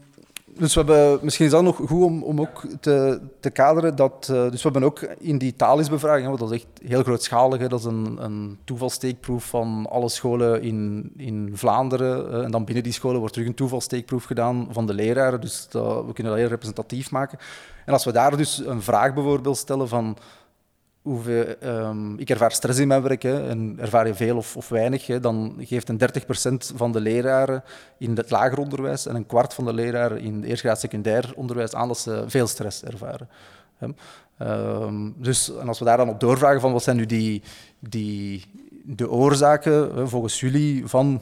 dus 0.58 0.74
we 0.74 0.82
hebben, 0.84 1.20
misschien 1.22 1.46
is 1.46 1.52
dat 1.52 1.64
nog 1.64 1.76
goed 1.76 2.04
om, 2.04 2.24
om 2.24 2.42
ook 2.42 2.66
te, 2.80 3.20
te 3.40 3.50
kaderen. 3.50 3.96
Dat, 3.96 4.28
uh, 4.32 4.52
dus 4.52 4.64
we 4.64 4.70
hebben 4.70 4.84
ook 4.84 5.00
in 5.20 5.38
die 5.38 5.56
talisbevraging, 5.56 6.28
want 6.28 6.40
dat 6.40 6.52
is 6.52 6.58
echt 6.58 6.90
heel 6.90 7.04
grootschalig. 7.04 7.60
Hè, 7.60 7.68
dat 7.68 7.80
is 7.80 7.86
een, 7.86 8.18
een 8.20 8.58
toevalsteekproef 8.64 9.46
van 9.46 9.88
alle 9.90 10.10
scholen 10.10 10.62
in, 10.62 11.12
in 11.18 11.52
Vlaanderen. 11.54 12.32
Uh, 12.32 12.44
en 12.44 12.52
dan 12.52 12.66
binnen 12.66 12.84
die 12.84 12.94
scholen 12.94 13.20
wordt 13.20 13.34
terug 13.34 13.48
een 13.48 13.56
toevalsteekproef 13.56 14.24
gedaan 14.24 14.68
van 14.72 14.86
de 14.86 14.94
leraren. 14.94 15.42
Dus 15.42 15.68
dat, 15.70 16.06
we 16.06 16.14
kunnen 16.14 16.32
dat 16.32 16.42
heel 16.42 16.52
representatief 16.52 17.12
maken. 17.12 17.40
En 17.86 17.94
als 17.94 18.06
we 18.06 18.12
daar 18.12 18.38
dus 18.38 18.66
een 18.66 18.82
vraag 18.82 19.14
bijvoorbeeld 19.14 19.58
stellen 19.58 19.88
van 19.88 20.18
um, 21.64 22.20
ik 22.20 22.30
ervaar 22.30 22.52
stress 22.52 22.80
in 22.80 22.88
mijn 22.88 23.02
werk 23.02 23.22
hè, 23.22 23.50
en 23.50 23.76
ervaar 23.80 24.08
je 24.08 24.16
veel 24.16 24.38
of, 24.38 24.58
of 24.58 24.70
weinig, 24.70 25.08
hè, 25.08 25.20
dan 25.20 25.56
geeft 25.60 25.90
een 25.90 26.00
30% 26.72 26.76
van 26.76 26.92
de 26.92 27.00
leraren 27.00 27.64
in 27.98 28.18
het 28.18 28.30
lager 28.30 28.58
onderwijs 28.58 29.06
en 29.06 29.16
een 29.16 29.26
kwart 29.26 29.54
van 29.54 29.66
de 29.66 29.74
leraren 29.74 30.20
in 30.20 30.44
eerstgraad 30.44 30.80
secundair 30.80 31.34
onderwijs 31.36 31.74
aan 31.74 31.88
dat 31.88 31.98
ze 31.98 32.24
veel 32.28 32.48
stress 32.48 32.84
ervaren. 32.84 33.30
Hè. 33.78 33.88
Um, 34.42 35.16
dus 35.18 35.56
en 35.56 35.68
als 35.68 35.80
we 35.80 35.86
daar 35.86 35.98
dan 35.98 36.10
op 36.10 36.20
doorvragen 36.20 36.62
van 36.62 36.72
wat 36.72 36.84
zijn 36.84 36.98
nu 36.98 37.06
die, 37.06 37.44
die, 37.80 38.46
de 38.84 39.10
oorzaken 39.10 40.10
volgens 40.10 40.40
jullie 40.40 40.88
van 40.88 41.22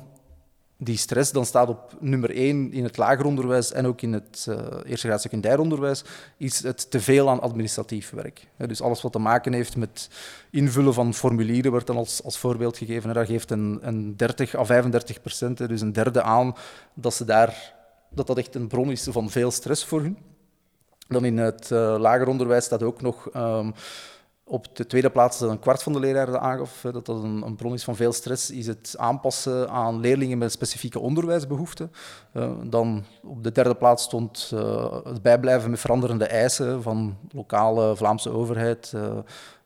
die 0.86 0.98
stress 0.98 1.32
dan 1.32 1.46
staat 1.46 1.70
op 1.70 1.94
nummer 2.00 2.36
één 2.36 2.72
in 2.72 2.84
het 2.84 2.98
lager 2.98 3.26
onderwijs 3.26 3.72
en 3.72 3.86
ook 3.86 4.02
in 4.02 4.14
het 4.14 4.46
uh, 4.50 4.58
eerste 4.86 5.08
graad 5.08 5.22
secundair 5.22 5.60
onderwijs, 5.60 6.04
is 6.38 6.64
het 6.64 6.92
te 6.92 7.00
veel 7.00 7.30
aan 7.30 7.42
administratief 7.42 8.10
werk. 8.10 8.48
dus 8.58 8.82
alles 8.82 9.02
wat 9.02 9.12
te 9.12 9.20
maken 9.20 9.54
heeft 9.54 9.76
met 9.76 10.10
invullen 10.50 10.94
van 10.94 11.14
formulieren 11.14 11.72
wordt 11.72 11.88
dan 11.88 11.98
als, 11.98 12.24
als 12.24 12.38
voorbeeld 12.38 12.78
gegeven. 12.78 13.10
En 13.10 13.16
daar 13.16 13.26
geeft 13.26 13.52
een, 13.52 13.80
een 13.82 14.16
30 14.16 14.56
à 14.56 14.64
35 14.64 15.22
procent, 15.22 15.58
dus 15.58 15.82
een 15.82 15.94
derde 15.94 16.22
aan, 16.22 16.56
dat, 16.94 17.14
ze 17.14 17.26
daar, 17.26 17.74
dat 18.10 18.28
dat 18.28 18.38
echt 18.38 18.56
een 18.56 18.68
bron 18.68 18.92
is 18.92 19.08
van 19.10 19.30
veel 19.30 19.52
stress 19.52 19.86
voor 19.86 20.02
hun. 20.02 20.18
Dan 21.08 21.26
in 21.26 21.38
het 21.38 21.70
uh, 21.72 21.96
lager 22.00 22.28
onderwijs 22.28 22.66
staat 22.66 22.84
ook 22.84 23.02
nog... 23.02 23.30
Um, 23.36 23.74
op 24.48 24.76
de 24.76 24.86
tweede 24.86 25.10
plaats, 25.10 25.40
dat 25.40 25.50
een 25.50 25.60
kwart 25.60 25.84
van 25.84 25.94
de 25.94 26.00
leraren 26.00 26.42
aangaf, 26.42 26.80
dat 26.82 27.06
dat 27.06 27.24
een, 27.24 27.42
een, 27.42 27.56
bron 27.56 27.74
is 27.74 27.84
van 27.84 27.96
veel 27.96 28.14
stress, 28.14 28.52
is 28.52 28.68
het 28.68 28.96
aanpassen 28.98 29.70
aan 29.70 30.00
leerlingen 30.00 30.38
met 30.38 30.52
specifieke 30.52 31.00
onderwijsbehoeften. 31.00 31.92
Uh, 32.34 32.52
dan 32.64 33.04
op 33.24 33.44
de 33.44 33.52
derde 33.52 33.76
plaats 33.76 34.04
stond 34.04 34.52
uh, 34.54 34.94
het 35.04 35.22
bijblijven 35.22 35.70
met 35.70 35.80
veranderende 35.80 36.26
eisen 36.26 36.82
van 36.82 37.18
lokale 37.32 37.96
Vlaamse 37.96 38.30
overheid. 38.30 38.92
Uh, 38.96 39.18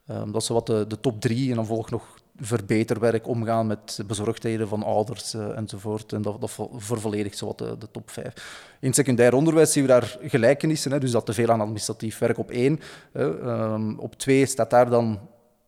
dat 0.05 0.41
is 0.41 0.47
wat 0.47 0.65
de, 0.65 0.85
de, 0.87 0.99
top 0.99 1.21
drie. 1.21 1.49
En 1.49 1.55
dan 1.55 1.65
volgt 1.65 1.91
nog 1.91 2.18
verbeterwerk, 2.41 3.27
omgaan 3.27 3.67
met 3.67 3.99
bezorgdheden 4.07 4.67
van 4.67 4.83
ouders 4.83 5.33
uh, 5.33 5.57
enzovoort. 5.57 6.13
En 6.13 6.21
dat, 6.21 6.41
dat 6.41 6.57
vervolledigt 6.75 7.37
zo 7.37 7.45
wat 7.45 7.57
de, 7.57 7.77
de, 7.77 7.87
top 7.91 8.09
vijf. 8.09 8.33
In 8.79 8.87
het 8.87 8.95
secundair 8.95 9.33
onderwijs 9.33 9.71
zien 9.71 9.83
we 9.83 9.89
daar 9.89 10.17
gelijkenissen, 10.21 10.91
hè, 10.91 10.99
dus 10.99 11.11
dat 11.11 11.25
te 11.25 11.33
veel 11.33 11.49
aan 11.49 11.61
administratief 11.61 12.17
werk 12.17 12.37
op 12.37 12.51
één. 12.51 12.79
Um, 13.13 13.99
op 13.99 14.15
twee 14.15 14.45
staat 14.45 14.69
daar 14.69 14.89
dan 14.89 15.19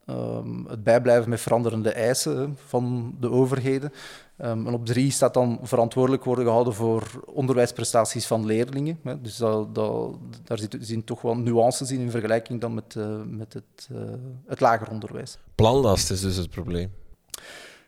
um, 0.06 0.66
het 0.68 0.84
bijblijven 0.84 1.30
met 1.30 1.40
veranderende 1.40 1.92
eisen 1.92 2.56
van 2.66 3.14
de 3.20 3.30
overheden. 3.30 3.92
Um, 4.38 4.66
en 4.66 4.74
op 4.74 4.86
drie 4.86 5.10
staat 5.10 5.34
dan 5.34 5.58
verantwoordelijk 5.62 6.24
worden 6.24 6.44
gehouden 6.44 6.74
voor 6.74 7.24
onderwijsprestaties 7.26 8.26
van 8.26 8.46
leerlingen. 8.46 8.98
Hè. 9.02 9.20
Dus 9.20 9.36
dat, 9.36 9.74
daar 9.74 10.58
zitten 10.58 11.04
toch 11.04 11.22
wel 11.22 11.36
nuances 11.36 11.90
in 11.90 12.00
in 12.00 12.10
vergelijking 12.10 12.60
dan 12.60 12.74
met, 12.74 12.94
uh, 12.94 13.20
met 13.26 13.52
het, 13.52 13.88
uh, 13.92 13.98
het 14.46 14.60
lager 14.60 14.90
onderwijs. 14.90 15.38
Planlast 15.54 16.10
is 16.10 16.20
dus 16.20 16.36
het 16.36 16.50
probleem. 16.50 16.92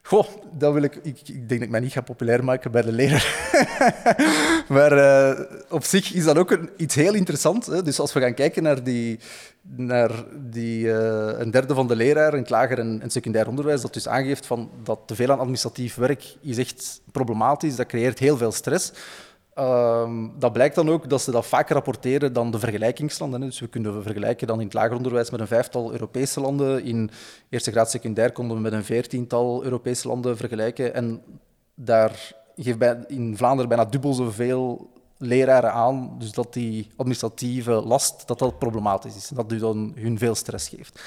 Goh, 0.06 0.26
dat 0.52 0.72
wil 0.72 0.82
ik, 0.82 0.96
ik, 1.02 1.26
denk 1.26 1.48
dat 1.48 1.60
ik 1.60 1.70
mij 1.70 1.80
niet 1.80 1.92
ga 1.92 2.00
populair 2.00 2.44
maken 2.44 2.70
bij 2.70 2.82
de 2.82 2.92
leraar. 2.92 3.52
maar 4.76 4.92
uh, 4.92 5.40
op 5.68 5.84
zich 5.84 6.12
is 6.12 6.24
dat 6.24 6.38
ook 6.38 6.50
een, 6.50 6.70
iets 6.76 6.94
heel 6.94 7.14
interessants. 7.14 7.66
Dus 7.66 8.00
als 8.00 8.12
we 8.12 8.20
gaan 8.20 8.34
kijken 8.34 8.62
naar, 8.62 8.82
die, 8.82 9.18
naar 9.76 10.10
die, 10.36 10.84
uh, 10.84 11.30
een 11.38 11.50
derde 11.50 11.74
van 11.74 11.86
de 11.86 11.96
leraren 11.96 12.32
in 12.32 12.40
het 12.40 12.50
lager 12.50 12.78
en, 12.78 13.00
en, 13.02 13.10
secundair 13.10 13.48
onderwijs, 13.48 13.80
dat 13.80 13.94
dus 13.94 14.08
aangeeft 14.08 14.46
van 14.46 14.70
dat 14.82 15.00
te 15.06 15.14
veel 15.14 15.30
aan 15.30 15.38
administratief 15.38 15.94
werk 15.94 16.36
is 16.40 16.58
echt 16.58 17.00
problematisch, 17.12 17.76
dat 17.76 17.86
creëert 17.86 18.18
heel 18.18 18.36
veel 18.36 18.52
stress. 18.52 18.92
Um, 19.58 20.32
dat 20.38 20.52
blijkt 20.52 20.74
dan 20.74 20.90
ook 20.90 21.08
dat 21.08 21.22
ze 21.22 21.30
dat 21.30 21.46
vaker 21.46 21.74
rapporteren 21.74 22.32
dan 22.32 22.50
de 22.50 22.58
vergelijkingslanden. 22.58 23.40
Dus 23.40 23.60
we 23.60 23.66
kunnen 23.66 24.02
vergelijken 24.02 24.46
dan 24.46 24.58
in 24.58 24.64
het 24.64 24.74
lager 24.74 24.96
onderwijs 24.96 25.30
met 25.30 25.40
een 25.40 25.46
vijftal 25.46 25.92
Europese 25.92 26.40
landen. 26.40 26.84
In 26.84 27.10
eerste 27.48 27.70
graad 27.70 27.90
secundair 27.90 28.32
konden 28.32 28.56
we 28.56 28.62
met 28.62 28.72
een 28.72 28.84
veertiental 28.84 29.64
Europese 29.64 30.08
landen 30.08 30.36
vergelijken. 30.36 30.94
En 30.94 31.22
daar 31.74 32.34
geeft 32.56 32.78
bij, 32.78 33.04
in 33.06 33.36
Vlaanderen 33.36 33.68
bijna 33.68 33.84
dubbel 33.84 34.12
zoveel 34.12 34.90
leraren 35.18 35.72
aan, 35.72 36.14
dus 36.18 36.32
dat 36.32 36.52
die 36.52 36.88
administratieve 36.96 37.72
last 37.72 38.26
dat 38.26 38.38
dat 38.38 38.58
problematisch 38.58 39.16
is. 39.16 39.28
Dat 39.28 39.52
u 39.52 39.58
dan 39.58 39.92
hun 39.94 40.18
veel 40.18 40.34
stress 40.34 40.68
geeft. 40.68 41.00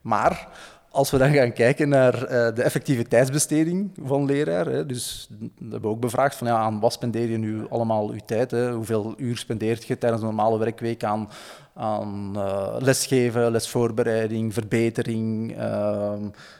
Maar 0.00 0.48
als 0.94 1.10
we 1.10 1.18
dan 1.18 1.32
gaan 1.32 1.52
kijken 1.52 1.88
naar 1.88 2.14
uh, 2.14 2.28
de 2.28 2.62
effectiviteitsbesteding 2.62 3.90
van 4.02 4.24
leraar, 4.24 4.86
dus 4.86 5.28
we 5.38 5.70
hebben 5.70 5.90
ook 5.90 6.00
bevraagd 6.00 6.36
van 6.36 6.46
ja, 6.46 6.56
aan 6.56 6.80
wat 6.80 6.92
spendeer 6.92 7.28
je 7.28 7.38
nu 7.38 7.68
allemaal 7.68 8.10
uw 8.10 8.20
tijd? 8.26 8.50
Hoeveel 8.50 9.14
uur 9.16 9.36
spendeert 9.36 9.84
je 9.84 9.98
tijdens 9.98 10.22
een 10.22 10.28
normale 10.28 10.58
werkweek 10.58 11.04
aan, 11.04 11.28
aan 11.74 12.32
uh, 12.36 12.76
lesgeven, 12.78 13.50
lesvoorbereiding, 13.50 14.54
verbetering 14.54 15.56
uh, 15.56 16.12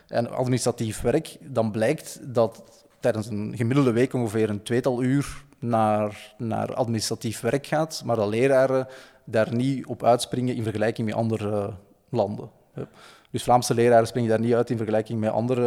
en 0.09 0.31
administratief 0.31 1.01
werk? 1.01 1.37
Dan 1.41 1.71
blijkt 1.71 2.21
dat 2.23 2.63
tijdens 3.01 3.27
een 3.27 3.53
gemiddelde 3.57 3.93
week 3.93 4.13
ongeveer 4.13 4.51
een 4.51 4.63
tweetal 4.63 5.03
uur 5.03 5.45
naar, 5.59 6.35
naar 6.39 6.75
administratief 6.75 7.41
werk 7.41 7.67
gaat, 7.67 8.03
maar 8.05 8.17
dat 8.17 8.29
leraren 8.29 8.87
daar 9.25 9.55
niet 9.55 9.87
op 9.87 10.05
uitspringen 10.05 10.55
in 10.55 10.63
vergelijking 10.63 11.07
met 11.07 11.17
andere 11.17 11.75
landen. 12.09 12.51
Dus 13.35 13.43
Vlaamse 13.43 13.75
leraren 13.75 14.07
springen 14.07 14.31
daar 14.31 14.41
niet 14.41 14.55
uit 14.55 14.71
in 14.71 14.77
vergelijking 14.77 15.21
met 15.21 15.31
andere 15.31 15.63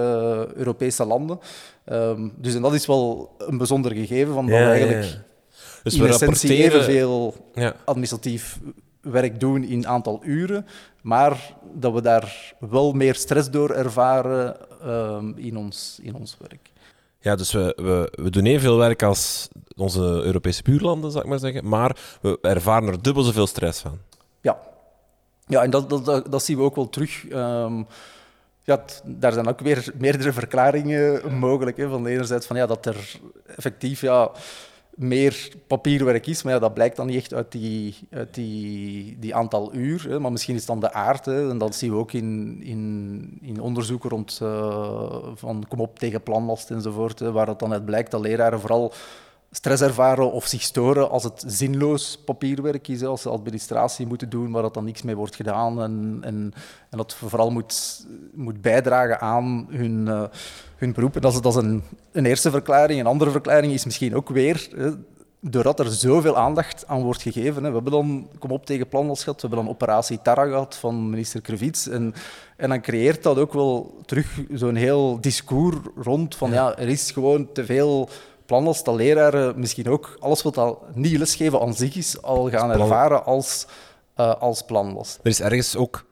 eh, 0.47 0.55
Europese 0.55 1.05
landen. 1.05 1.39
Um, 1.85 2.33
dus 2.35 2.55
en 2.55 2.61
dat 2.61 2.73
is 2.73 2.85
wel 2.85 3.35
een 3.37 3.57
bijzonder 3.57 3.91
gegeven, 3.91 4.33
van 4.33 4.45
dat 4.45 4.57
we 4.57 4.63
eigenlijk 4.63 5.03
ja, 5.03 5.23
Dus 5.83 5.93
in 5.93 6.01
we 6.01 6.07
essentie 6.07 6.63
evenveel 6.63 7.35
administratief 7.85 8.59
werk 9.01 9.39
doen 9.39 9.63
in 9.63 9.87
aantal 9.87 10.19
uren, 10.23 10.65
maar 11.01 11.53
dat 11.73 11.93
we 11.93 12.01
daar 12.01 12.53
wel 12.59 12.93
meer 12.93 13.15
stress 13.15 13.49
door 13.49 13.69
ervaren 13.69 14.55
um, 14.85 15.33
in, 15.37 15.57
ons, 15.57 15.99
in 16.01 16.15
ons 16.15 16.37
werk. 16.39 16.71
Ja, 17.19 17.35
dus 17.35 17.51
we, 17.51 17.73
we, 17.75 18.23
we 18.23 18.29
doen 18.29 18.45
evenveel 18.45 18.77
werk 18.77 19.03
als 19.03 19.47
onze 19.75 20.01
Europese 20.01 20.63
buurlanden, 20.63 21.11
zou 21.11 21.23
ik 21.23 21.29
maar 21.29 21.39
zeggen, 21.39 21.69
maar 21.69 21.97
we 22.21 22.37
ervaren 22.41 22.87
er 22.87 23.01
dubbel 23.01 23.23
zoveel 23.23 23.47
stress 23.47 23.81
van. 23.81 23.97
Ja, 24.41 24.57
ja, 25.47 25.63
en 25.63 25.69
dat, 25.69 25.89
dat, 25.89 26.31
dat, 26.31 26.43
zien 26.43 26.57
we 26.57 26.63
ook 26.63 26.75
wel 26.75 26.89
terug. 26.89 27.31
Um, 27.31 27.87
ja, 28.63 28.83
daar 29.03 29.31
zijn 29.31 29.47
ook 29.47 29.59
weer 29.59 29.91
meerdere 29.97 30.33
verklaringen 30.33 31.37
mogelijk. 31.39 31.77
Hè, 31.77 31.89
van 31.89 32.05
enerzijds 32.05 32.45
van, 32.45 32.55
ja, 32.55 32.65
dat 32.65 32.85
er 32.85 33.19
effectief 33.45 34.01
ja, 34.01 34.31
meer 34.97 35.49
papierwerk 35.67 36.27
is, 36.27 36.43
maar 36.43 36.53
ja, 36.53 36.59
dat 36.59 36.73
blijkt 36.73 36.95
dan 36.95 37.07
niet 37.07 37.15
echt 37.15 37.33
uit 37.33 37.51
die, 37.51 37.95
uit 38.11 38.33
die, 38.33 39.17
die 39.19 39.35
aantal 39.35 39.73
uur. 39.73 40.09
Hè, 40.09 40.19
maar 40.19 40.31
misschien 40.31 40.55
is 40.55 40.59
het 40.59 40.69
dan 40.69 40.79
de 40.79 40.93
aard. 40.93 41.25
Hè, 41.25 41.49
en 41.49 41.57
dat 41.57 41.75
zien 41.75 41.91
we 41.91 41.97
ook 41.97 42.13
in, 42.13 42.59
in, 42.63 43.37
in 43.41 43.61
onderzoeken 43.61 44.09
rond 44.09 44.39
uh, 44.43 45.17
van 45.35 45.65
kom 45.67 45.79
op 45.79 45.99
tegen 45.99 46.23
planlast 46.23 46.71
enzovoort, 46.71 47.19
hè, 47.19 47.31
waar 47.31 47.47
het 47.47 47.59
dan 47.59 47.73
uit 47.73 47.85
blijkt 47.85 48.11
dat 48.11 48.21
leraren 48.21 48.59
vooral 48.59 48.93
stress 49.51 49.81
ervaren 49.81 50.31
of 50.31 50.45
zich 50.45 50.61
storen 50.61 51.09
als 51.09 51.23
het 51.23 51.43
zinloos 51.47 52.17
papierwerk 52.25 52.87
is, 52.87 53.03
als 53.03 53.21
ze 53.21 53.29
administratie 53.29 54.07
moeten 54.07 54.29
doen 54.29 54.51
waar 54.51 54.61
dat 54.61 54.73
dan 54.73 54.85
niks 54.85 55.01
mee 55.01 55.15
wordt 55.15 55.35
gedaan 55.35 55.81
en, 55.81 56.17
en, 56.21 56.53
en 56.89 56.97
dat 56.97 57.13
vooral 57.13 57.51
moet, 57.51 58.05
moet 58.33 58.61
bijdragen 58.61 59.19
aan 59.19 59.67
hun, 59.69 60.05
uh, 60.07 60.23
hun 60.75 60.93
beroep. 60.93 61.15
En 61.15 61.21
dat 61.21 61.33
is, 61.33 61.41
dat 61.41 61.55
is 61.55 61.63
een, 61.63 61.83
een 62.11 62.25
eerste 62.25 62.51
verklaring. 62.51 62.99
Een 62.99 63.05
andere 63.05 63.31
verklaring 63.31 63.73
is 63.73 63.85
misschien 63.85 64.15
ook 64.15 64.29
weer, 64.29 64.67
hè, 64.75 64.91
doordat 65.39 65.79
er 65.79 65.91
zoveel 65.91 66.37
aandacht 66.37 66.87
aan 66.87 67.01
wordt 67.01 67.21
gegeven. 67.21 67.63
Hè. 67.63 67.69
We 67.69 67.75
hebben 67.75 67.91
dan, 67.91 68.29
kom 68.39 68.51
op 68.51 68.65
tegen 68.65 68.87
planlos 68.87 69.23
gehad, 69.23 69.41
we 69.41 69.47
hebben 69.47 69.65
dan 69.65 69.73
operatie 69.73 70.21
Tara 70.21 70.45
gehad 70.45 70.75
van 70.75 71.09
minister 71.09 71.41
Krevits. 71.41 71.87
En, 71.87 72.13
en 72.57 72.69
dan 72.69 72.81
creëert 72.81 73.23
dat 73.23 73.37
ook 73.37 73.53
wel 73.53 74.01
terug 74.05 74.41
zo'n 74.53 74.75
heel 74.75 75.21
discours 75.21 75.77
rond 75.95 76.35
van 76.35 76.51
ja, 76.51 76.77
er 76.77 76.87
is 76.87 77.11
gewoon 77.11 77.51
te 77.51 77.65
veel 77.65 78.09
planlos 78.47 78.83
dat 78.83 78.95
leraren 78.95 79.59
misschien 79.59 79.89
ook 79.89 80.17
alles 80.19 80.41
wat 80.41 80.57
al 80.57 80.85
niet 80.93 81.17
lesgeven 81.17 81.61
aan 81.61 81.73
zich 81.73 81.95
is, 81.95 82.21
al 82.21 82.49
gaan 82.49 82.71
ervaren 82.71 83.25
als, 83.25 83.67
uh, 84.17 84.33
als 84.33 84.61
planlast. 84.61 85.19
Er 85.23 85.29
is 85.29 85.41
ergens 85.41 85.75
ook 85.75 86.05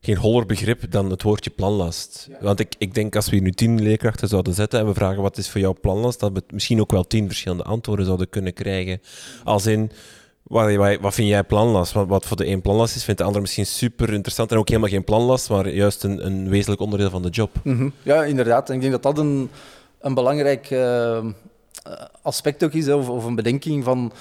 geen 0.00 0.16
holler 0.16 0.46
begrip 0.46 0.90
dan 0.90 1.10
het 1.10 1.22
woordje 1.22 1.50
planlast. 1.50 2.28
Want 2.40 2.60
ik, 2.60 2.74
ik 2.78 2.94
denk 2.94 3.16
als 3.16 3.30
we 3.30 3.36
nu 3.36 3.52
tien 3.52 3.82
leerkrachten 3.82 4.28
zouden 4.28 4.54
zetten 4.54 4.80
en 4.80 4.86
we 4.86 4.94
vragen 4.94 5.22
wat 5.22 5.38
is 5.38 5.50
voor 5.50 5.60
jou 5.60 5.74
planlast, 5.80 6.20
dat 6.20 6.32
we 6.32 6.42
misschien 6.50 6.80
ook 6.80 6.90
wel 6.90 7.06
tien 7.06 7.26
verschillende 7.26 7.64
antwoorden 7.64 8.04
zouden 8.04 8.28
kunnen 8.28 8.52
krijgen. 8.52 9.00
Als 9.44 9.66
in, 9.66 9.90
wat, 10.42 11.00
wat 11.00 11.14
vind 11.14 11.28
jij 11.28 11.44
planlast? 11.44 11.92
Wat, 11.92 12.06
wat 12.06 12.26
voor 12.26 12.36
de 12.36 12.46
een 12.46 12.60
planlast 12.60 12.96
is, 12.96 13.04
vindt 13.04 13.20
de 13.20 13.26
ander 13.26 13.40
misschien 13.40 13.66
super 13.66 14.12
interessant 14.12 14.52
en 14.52 14.58
ook 14.58 14.68
helemaal 14.68 14.90
geen 14.90 15.04
planlast, 15.04 15.48
maar 15.50 15.68
juist 15.68 16.04
een, 16.04 16.26
een 16.26 16.48
wezenlijk 16.48 16.80
onderdeel 16.80 17.10
van 17.10 17.22
de 17.22 17.30
job. 17.30 17.50
Mm 17.62 17.92
Ja, 18.02 18.24
inderdaad. 18.24 18.70
Ik 18.70 18.80
denk 18.80 18.92
dat 18.92 19.02
dat 19.02 19.18
een, 19.18 19.50
een 20.00 20.14
belangrijk 20.14 20.70
uh, 20.70 21.24
aspect 22.22 22.64
ook 22.64 22.72
is, 22.72 22.88
of, 22.88 23.24
een 23.24 23.34
bedenking 23.34 23.84
van 23.84 24.12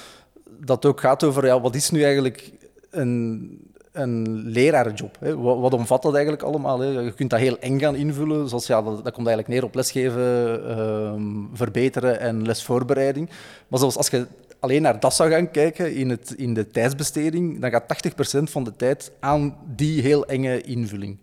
dat 0.60 0.86
ook 0.86 1.00
gaat 1.00 1.24
over 1.24 1.46
ja, 1.46 1.62
wat 1.62 1.76
is 1.76 1.90
nu 1.90 2.04
eigenlijk 2.04 2.52
een, 2.90 3.52
een 3.92 4.44
lerarenjob. 4.46 5.18
Hè? 5.20 5.38
Wat, 5.38 5.74
omvat 5.74 6.02
dat 6.02 6.14
eigenlijk 6.14 6.44
allemaal? 6.44 6.80
Hè? 6.80 6.88
Je 6.88 7.12
kunt 7.12 7.30
dat 7.30 7.40
heel 7.40 7.60
eng 7.60 7.80
gaan 7.80 7.96
invullen, 7.96 8.50
zoals 8.50 8.68
ja, 8.68 8.82
dat, 8.82 9.12
komt 9.12 9.28
eigenlijk 9.28 9.48
neer 9.48 9.64
op 9.64 9.76
lesgeven, 9.76 10.60
uh, 10.68 11.14
verbeteren 11.54 12.20
en 12.20 12.46
lesvoorbereiding. 12.46 13.30
Maar 13.68 13.80
zoals 13.80 13.98
als 13.98 14.10
je 14.10 14.28
alleen 14.60 14.82
naar 14.82 15.00
dat 15.00 15.14
zou 15.14 15.30
gaan 15.30 15.52
kijken 15.52 15.96
in, 15.96 16.10
het, 16.10 16.34
in 16.38 16.54
de 16.54 16.68
tijdsbesteding, 16.68 17.60
dan 17.62 17.72
gaat 17.72 18.14
80% 18.40 18.44
van 18.44 18.64
de 18.64 18.76
tijd 18.76 19.12
aan 19.20 19.58
die 19.76 20.02
heel 20.02 20.26
enge 20.26 20.62
invulling. 20.62 21.18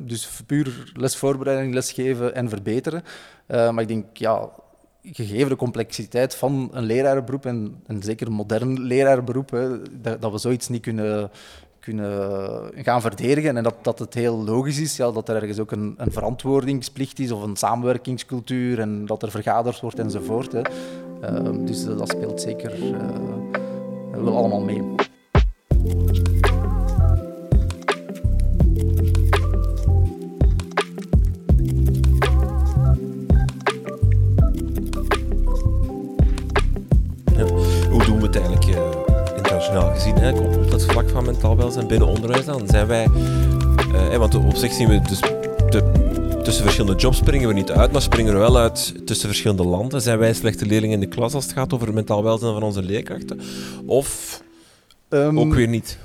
Dus 0.00 0.28
puur 0.46 0.92
lesvoorbereiding, 0.94 1.74
lesgeven 1.74 2.34
en 2.34 2.48
verbeteren. 2.48 3.02
Uh, 3.48 3.70
maar 3.70 3.82
ik 3.82 3.88
denk, 3.88 4.16
ja, 4.16 4.50
gegeven 5.02 5.48
de 5.48 5.56
complexiteit 5.56 6.34
van 6.34 6.70
een 6.72 6.84
lerarenberoep 6.84 7.46
en, 7.46 7.82
zeker 8.00 8.26
een 8.26 8.32
modern 8.32 8.80
lerarenberoep, 8.80 9.50
hè, 9.50 9.68
dat, 10.00 10.22
dat, 10.22 10.32
we 10.32 10.38
zoiets 10.38 10.68
niet 10.68 10.82
kunnen, 10.82 11.30
kunnen 11.80 12.72
gaan 12.74 13.00
verdedigen 13.00 13.56
en 13.56 13.62
dat, 13.62 13.74
dat 13.82 13.98
het 13.98 14.14
heel 14.14 14.44
logisch 14.44 14.80
is 14.80 14.96
ja, 14.96 15.10
dat 15.10 15.28
er 15.28 15.36
ergens 15.36 15.58
ook 15.58 15.72
een, 15.72 15.94
een 15.96 16.12
verantwoordingsplicht 16.12 17.18
is 17.18 17.30
of 17.30 17.42
een 17.42 17.56
samenwerkingscultuur 17.56 18.80
en 18.80 19.06
dat 19.06 19.22
er 19.22 19.30
vergaderd 19.30 19.80
wordt 19.80 19.98
enzovoort. 19.98 20.52
Hè. 20.52 20.60
Uh, 21.22 21.66
dus 21.66 21.84
dat 21.84 22.08
speelt 22.08 22.40
zeker 22.40 22.78
uh, 22.78 22.98
wel 24.10 24.36
allemaal 24.36 24.60
mee. 24.60 24.82
Het 41.42 41.50
mentaal 41.50 41.66
welzijn 41.66 41.86
binnen 41.86 42.08
onderwijs 42.08 42.44
dan 42.44 42.68
zijn 42.68 42.86
wij, 42.86 43.08
uh, 43.92 44.16
want 44.16 44.34
op 44.34 44.56
zich 44.56 44.72
zien 44.72 44.88
we 44.88 45.00
dus 45.00 45.20
tussen 46.42 46.64
verschillende 46.64 47.00
jobs 47.00 47.16
springen 47.16 47.48
we 47.48 47.54
niet 47.54 47.70
uit, 47.70 47.92
maar 47.92 48.02
springen 48.02 48.32
we 48.32 48.38
wel 48.38 48.56
uit 48.56 49.06
tussen 49.06 49.28
verschillende 49.28 49.64
landen. 49.64 50.02
Zijn 50.02 50.18
wij 50.18 50.32
slechte 50.32 50.66
leerlingen 50.66 50.94
in 50.94 51.08
de 51.08 51.14
klas 51.14 51.34
als 51.34 51.44
het 51.44 51.52
gaat 51.52 51.72
over 51.72 51.94
mentaal 51.94 52.22
welzijn 52.22 52.52
van 52.52 52.62
onze 52.62 52.82
leerkrachten? 52.82 53.40
Of 53.86 54.40
um, 55.08 55.38
ook 55.38 55.54
weer 55.54 55.68
niet? 55.68 55.98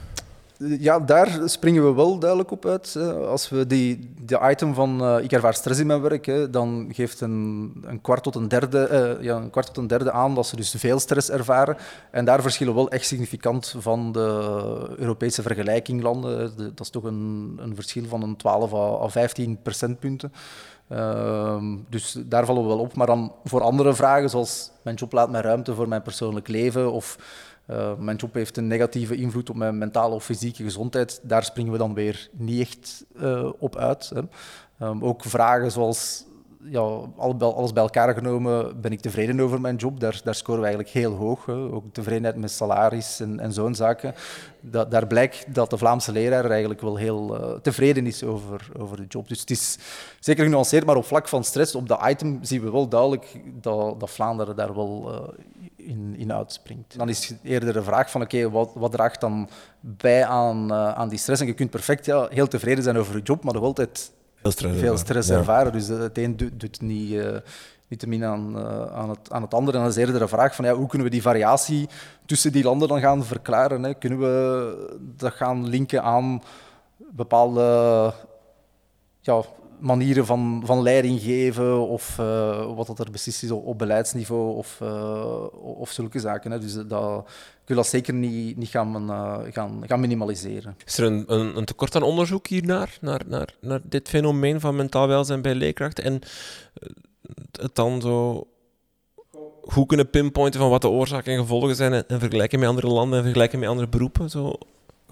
Ja, 0.60 1.00
daar 1.00 1.40
springen 1.46 1.86
we 1.86 1.94
wel 1.94 2.20
duidelijk 2.20 2.52
op 2.52 2.66
uit. 2.66 2.96
Als 3.28 3.50
we 3.50 3.68
die, 3.68 4.14
die 4.22 4.40
item 4.50 4.74
van 4.74 5.04
uh, 5.04 5.24
ik 5.24 5.32
ervaar 5.32 5.54
stress 5.54 5.80
in 5.80 5.88
mijn 5.88 6.02
werk, 6.02 6.52
dan 6.52 6.90
geeft 6.92 7.22
een, 7.22 7.74
een, 7.86 8.02
kwart 8.02 8.24
tot 8.24 8.36
een, 8.36 8.48
derde, 8.48 9.16
uh, 9.18 9.24
ja, 9.24 9.36
een 9.36 9.50
kwart 9.50 9.66
tot 9.66 9.78
een 9.78 9.88
derde 9.88 10.12
aan 10.12 10.36
dat 10.36 10.48
ze 10.48 10.56
dus 10.56 10.76
veel 10.78 11.00
stress 11.00 11.30
ervaren. 11.30 11.78
En 12.12 12.26
daar 12.26 12.42
verschillen 12.42 12.76
wel 12.76 12.90
echt 12.90 13.06
significant 13.06 13.76
van 13.78 14.12
de 14.12 14.96
Europese 14.98 15.42
vergelijkinglanden. 15.42 16.52
dat 16.58 16.80
is 16.80 16.90
toch 16.90 17.04
een, 17.04 17.54
een, 17.62 17.76
verschil 17.76 18.06
van 18.08 18.24
een 18.24 18.36
12 18.36 18.74
à 18.74 19.08
15 19.08 19.62
procentpunten. 19.62 20.32
Uh, 20.92 21.64
dus 21.90 22.18
daar 22.26 22.46
vallen 22.46 22.62
we 22.62 22.68
wel 22.68 22.80
op. 22.80 22.96
Maar 22.96 23.08
dan 23.08 23.34
voor 23.44 23.62
andere 23.62 23.94
vragen, 23.94 24.30
zoals 24.30 24.72
mijn 24.82 24.96
job 24.96 25.12
laat 25.12 25.30
mij 25.30 25.42
ruimte 25.42 25.74
voor 25.74 25.88
mijn 25.88 26.02
persoonlijk 26.02 26.48
leven 26.48 26.92
of 26.92 27.18
uh, 27.68 27.98
mijn 27.98 28.18
job 28.18 28.34
heeft 28.34 28.58
een 28.58 28.68
negatieve 28.68 29.16
invloed 29.16 29.50
op 29.50 29.56
mijn 29.56 29.78
mentale 29.78 30.16
of 30.16 30.24
fysieke 30.24 30.64
gezondheid. 30.64 31.20
Daar 31.24 31.44
springen 31.44 31.72
we 31.72 31.78
dan 31.78 31.94
weer 31.94 32.30
niet 32.32 32.62
echt 32.62 33.06
uh, 33.22 33.50
op 33.60 33.76
uit. 33.76 34.12
Hè. 34.14 34.22
Um, 34.88 35.04
ook 35.04 35.24
vragen 35.24 35.72
zoals 35.72 36.26
ja, 36.70 36.80
alles 37.48 37.74
bij 37.74 37.84
elkaar 37.84 38.14
genomen 38.14 38.82
ben 38.82 38.92
ik 38.92 39.00
tevreden 39.00 39.40
over 39.40 39.62
mijn 39.62 39.76
job. 39.76 40.00
Daar, 40.00 40.22
daar 40.24 40.36
scoren 40.36 40.62
we 40.62 40.68
eigenlijk 40.68 40.96
heel 40.96 41.14
hoog. 41.14 41.46
Hè. 41.46 41.54
Ook 41.54 41.84
tevredenheid 41.92 42.36
met 42.36 42.52
salaris 42.52 43.20
en, 43.20 43.54
zo'n 43.54 43.76
zaken. 43.76 44.14
Dat, 44.62 44.92
daar 44.92 45.08
blijkt 45.08 45.54
dat 45.54 45.70
de 45.70 45.78
Vlaamse 45.78 46.12
leraar 46.12 46.50
eigenlijk 46.50 46.82
wel 46.82 46.96
heel 46.96 47.40
uh, 47.40 47.58
tevreden 47.62 48.06
is 48.08 48.24
over, 48.24 48.70
over 48.78 48.98
de 48.98 49.06
job. 49.08 49.28
Dus 49.28 49.40
het 49.40 49.50
is 49.50 49.78
zeker 50.20 50.44
genuanceerd, 50.44 50.86
maar 50.86 50.96
op 50.96 51.06
vlak 51.06 51.28
van 51.28 51.44
stress, 51.44 51.76
op 51.76 51.88
de 51.88 51.98
item 52.08 52.40
zien 52.42 52.62
we 52.62 52.72
wel 52.72 52.88
duidelijk 52.88 53.42
dat, 53.62 54.00
dat 54.00 54.10
Vlaanderen 54.10 54.56
daar 54.56 54.76
wel 54.76 55.12
in, 55.88 56.16
in 56.18 56.34
uitspringt. 56.34 56.98
Dan 56.98 57.10
is 57.10 57.34
eerder 57.44 57.74
de 57.74 57.84
vraag 57.84 58.12
van 58.12 58.22
oké, 58.22 58.36
okay, 58.36 58.50
wat, 58.50 58.72
wat 58.74 58.92
draagt 58.92 59.22
dan 59.22 59.50
bij 59.80 60.26
aan, 60.26 60.72
uh, 60.72 60.94
aan 60.94 61.10
die 61.10 61.18
stress? 61.18 61.42
En 61.42 61.48
je 61.48 61.54
kunt 61.54 61.70
perfect 61.70 62.06
ja, 62.06 62.28
heel 62.30 62.48
tevreden 62.48 62.84
zijn 62.84 62.98
over 62.98 63.16
je 63.16 63.22
job, 63.22 63.44
maar 63.44 63.54
nog 63.54 63.64
altijd 63.64 64.12
veel 64.42 64.52
stress, 64.52 64.80
veel 64.80 64.98
stress 64.98 65.30
ervaren. 65.30 65.72
Dus 65.72 65.88
het 65.88 66.18
een 66.18 66.38
doet, 66.38 66.60
doet 66.60 66.82
niet, 66.82 67.12
uh, 67.12 67.38
niet 67.88 68.00
te 68.00 68.08
min 68.08 68.24
aan, 68.24 68.58
uh, 68.58 68.86
aan, 68.86 69.10
het, 69.10 69.32
aan 69.32 69.42
het 69.42 69.54
andere. 69.54 69.78
En 69.78 69.84
dan 69.84 69.92
is 69.92 69.98
eerder 69.98 70.20
de 70.20 70.28
vraag 70.28 70.56
van 70.56 70.66
ja, 70.66 70.74
hoe 70.74 70.88
kunnen 70.88 71.08
we 71.08 71.14
die 71.14 71.22
variatie 71.22 71.90
tussen 72.26 72.52
die 72.52 72.64
landen 72.64 72.88
dan 72.88 73.00
gaan 73.00 73.24
verklaren? 73.24 73.84
Hè? 73.84 73.94
Kunnen 73.94 74.20
we 74.20 74.98
dat 75.00 75.34
gaan 75.34 75.68
linken 75.68 76.04
aan 76.04 76.42
bepaalde 76.98 78.14
ja, 79.20 79.44
manieren 79.80 80.26
van, 80.26 80.62
van 80.66 80.82
leiding 80.82 81.22
geven 81.22 81.88
of 81.88 82.18
uh, 82.20 82.76
wat 82.76 82.88
dat 82.88 83.00
er 83.00 83.12
beslist 83.12 83.44
is 83.44 83.52
op, 83.52 83.78
beleidsniveau 83.78 84.56
of, 84.56 84.80
uh, 84.84 85.44
of 85.52 85.92
zulke 85.92 86.20
zaken. 86.20 86.52
Hè. 86.52 86.60
Dus 86.60 86.74
dat, 86.74 87.24
ik 87.62 87.68
wil 87.68 87.76
dat 87.76 87.88
zeker 87.88 88.14
niet, 88.14 88.58
niet 88.58 88.70
gaan, 88.70 89.10
uh, 89.10 89.38
gaan, 89.52 89.84
gaan 89.88 90.00
minimaliseren. 90.00 90.76
Is 90.86 90.98
er 90.98 91.06
een, 91.06 91.24
een, 91.28 91.58
een, 91.58 91.66
tekort 91.66 91.96
aan 91.96 92.04
onderzoek 92.04 92.48
hiernaar, 92.48 92.98
naar, 93.02 93.22
naar, 93.28 93.56
naar 93.62 93.80
dit 93.84 94.10
fenomeen 94.10 94.60
van 94.60 94.76
mentaal 94.76 95.08
welzijn 95.08 95.42
bij 95.42 95.56
leerkrachten? 95.56 96.04
En 96.04 96.22
het 97.52 97.76
dan 97.76 98.02
zo 98.02 98.48
goed 99.62 99.88
kunnen 99.88 100.10
pinpointen 100.10 100.60
van 100.60 100.70
wat 100.70 100.82
de 100.82 100.90
oorzaken 100.90 101.34
en 101.34 101.40
gevolgen 101.40 101.76
zijn 101.76 101.94
en, 101.94 102.08
en 102.08 102.20
vergelijken 102.20 102.60
met 102.60 102.70
andere 102.70 102.88
landen 102.88 103.18
en 103.18 103.24
vergelijken 103.24 103.60
met 103.60 103.70
andere 103.70 103.88
beroepen? 103.88 104.30
Zo 104.30 104.54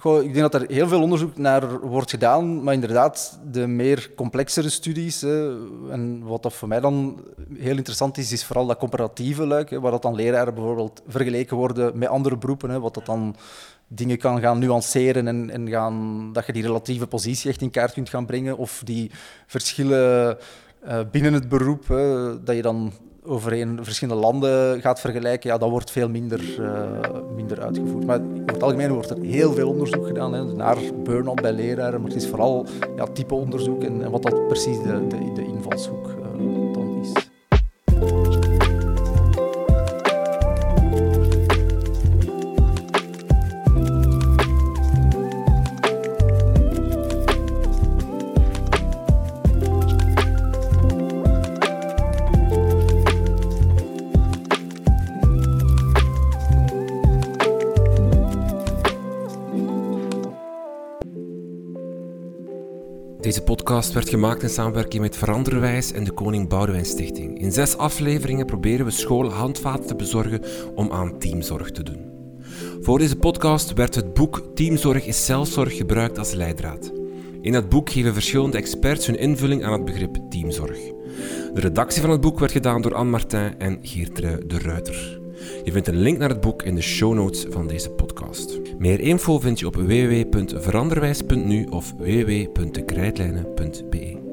Ik 0.06 0.34
denk 0.34 0.52
dat 0.52 0.62
er 0.62 0.70
heel 0.70 0.88
veel 0.88 1.02
onderzoek 1.02 1.38
naar 1.38 1.80
wordt 1.80 2.10
gedaan, 2.10 2.63
maar 2.63 2.74
inderdaad, 2.74 3.39
de 3.52 3.68
meer 3.68 4.12
complexere 4.15 4.70
studies, 4.70 5.22
hè, 5.22 5.58
en 5.91 6.24
wat 6.24 6.44
dat 6.44 6.54
voor 6.54 6.68
mij 6.68 6.80
dan 6.80 7.24
heel 7.54 7.78
interessant 7.78 8.18
is, 8.18 8.32
is 8.32 8.46
vooral 8.46 8.65
dat 8.65 8.78
comparatieve 8.78 9.46
luik, 9.46 9.70
hè, 9.70 9.80
waar 9.80 9.91
dat 9.91 10.02
dan 10.02 10.15
leraren 10.15 10.54
bijvoorbeeld 10.54 11.02
vergeleken 11.08 11.58
worden 11.58 11.98
met 11.98 12.10
andere 12.10 12.38
beroepen, 12.38 12.70
hè, 12.70 12.80
wat 12.80 12.94
dat 12.94 13.06
dan 13.06 13.36
dingen 13.88 14.18
kan 14.18 14.39
gaan 14.39 14.60
nuanceren 14.60 15.28
en, 15.28 15.50
en 15.50 15.70
gaan, 15.70 16.30
dat 16.34 16.46
je 16.46 16.54
die 16.54 16.63
relatieve 16.63 17.08
positie 17.08 17.50
echt 17.50 17.62
in 17.62 17.72
kaart 17.72 17.94
kunt 17.94 18.10
gaan 18.10 18.26
brengen, 18.26 18.58
of 18.58 18.82
die 18.84 19.12
verschillen 19.48 20.38
uh, 20.88 21.00
binnen 21.12 21.34
het 21.34 21.50
beroep, 21.50 21.88
hè, 21.88 22.44
dat 22.44 22.56
je 22.56 22.62
dan 22.62 22.91
overeen 23.26 23.80
verschillende 23.82 24.22
landen 24.22 24.82
gaat 24.82 25.00
vergelijken, 25.00 25.50
ja, 25.50 25.58
dat 25.58 25.70
wordt 25.70 25.92
veel 25.92 26.10
minder, 26.10 26.60
uh, 26.60 27.00
minder 27.36 27.62
uitgevoerd. 27.62 28.06
Maar 28.06 28.20
in 28.20 28.44
het 28.46 28.64
algemeen 28.64 28.92
wordt 28.92 29.10
er 29.10 29.22
heel 29.22 29.54
veel 29.54 29.70
onderzoek 29.70 30.08
gedaan 30.08 30.34
hè, 30.34 30.44
naar 30.44 30.78
burn-out 31.04 31.42
bij 31.42 31.54
leraren, 31.54 32.02
maar 32.02 32.12
het 32.12 32.22
is 32.22 32.28
vooral 32.28 32.66
ja, 32.96 33.06
type 33.06 33.34
onderzoek 33.34 33.84
en, 33.84 34.12
wat 34.12 34.24
dat 34.24 34.48
precies 34.48 34.78
de, 34.78 35.08
de, 35.08 35.32
de 35.34 35.46
invalshoek 35.46 36.08
uh, 36.08 36.74
dan 36.74 37.00
is. 37.02 37.34
Podcast 63.65 63.93
werd 63.93 64.10
gemaakt 64.10 64.43
in 64.43 64.49
samenwerking 64.49 65.01
met 65.01 65.17
Veranderwijs 65.17 65.91
en 65.91 66.04
de 66.04 66.12
Koning 66.12 66.49
Boudewijn 66.49 66.86
Stichting. 66.86 67.39
In 67.39 67.51
zes 67.51 67.78
afleveringen 67.78 68.45
proberen 68.45 68.86
we 68.86 68.91
scholen 68.91 69.32
handvaten 69.32 69.88
te 69.88 69.95
bezorgen 69.95 70.41
om 70.75 70.91
aan 70.91 71.19
teamzorg 71.19 71.71
te 71.71 71.84
doen. 71.84 72.12
Voor 72.82 72.99
deze 72.99 73.15
podcast 73.15 73.73
werd 73.73 73.95
het 73.95 74.13
boek 74.13 74.43
Teamzorg 74.56 75.06
is 75.06 75.25
zelfzorg 75.25 75.78
gebruikt 75.78 76.17
als 76.17 76.34
leidraad. 76.34 76.91
In 77.41 77.51
dat 77.51 77.69
boek 77.69 77.89
geven 77.89 78.13
verschillende 78.13 78.58
experts 78.58 79.06
hun 79.06 79.19
invulling 79.19 79.63
aan 79.63 79.73
het 79.73 79.86
begrip 79.86 80.17
teamzorg. 80.30 80.80
De 81.54 81.62
redactie 81.62 82.01
van 82.01 82.12
het 82.12 82.21
boek 82.21 82.39
werd 82.39 82.51
gedaan 82.51 82.82
door 82.82 82.95
Anne 82.95 83.12
Martin 83.12 83.60
en 83.60 83.80
Geertrui 83.82 84.47
de 84.47 84.60
Ruiter. 84.60 85.25
Je 85.65 85.71
vindt 85.71 85.88
een 85.88 85.97
link 85.97 86.17
naar 86.17 86.30
het 86.30 86.41
boek 86.41 86.63
in 86.63 86.75
de 86.75 86.82
show 86.82 87.13
notes 87.13 87.45
van 87.49 87.67
deze 87.67 87.89
podcast. 87.89 88.60
Meer 88.78 88.99
info 88.99 89.39
vind 89.39 89.60
je 89.60 89.67
op 89.67 89.75
www.veranderwijs.nu 89.75 91.65
of 91.65 91.93
www.krijtlijnen.be. 91.97 94.25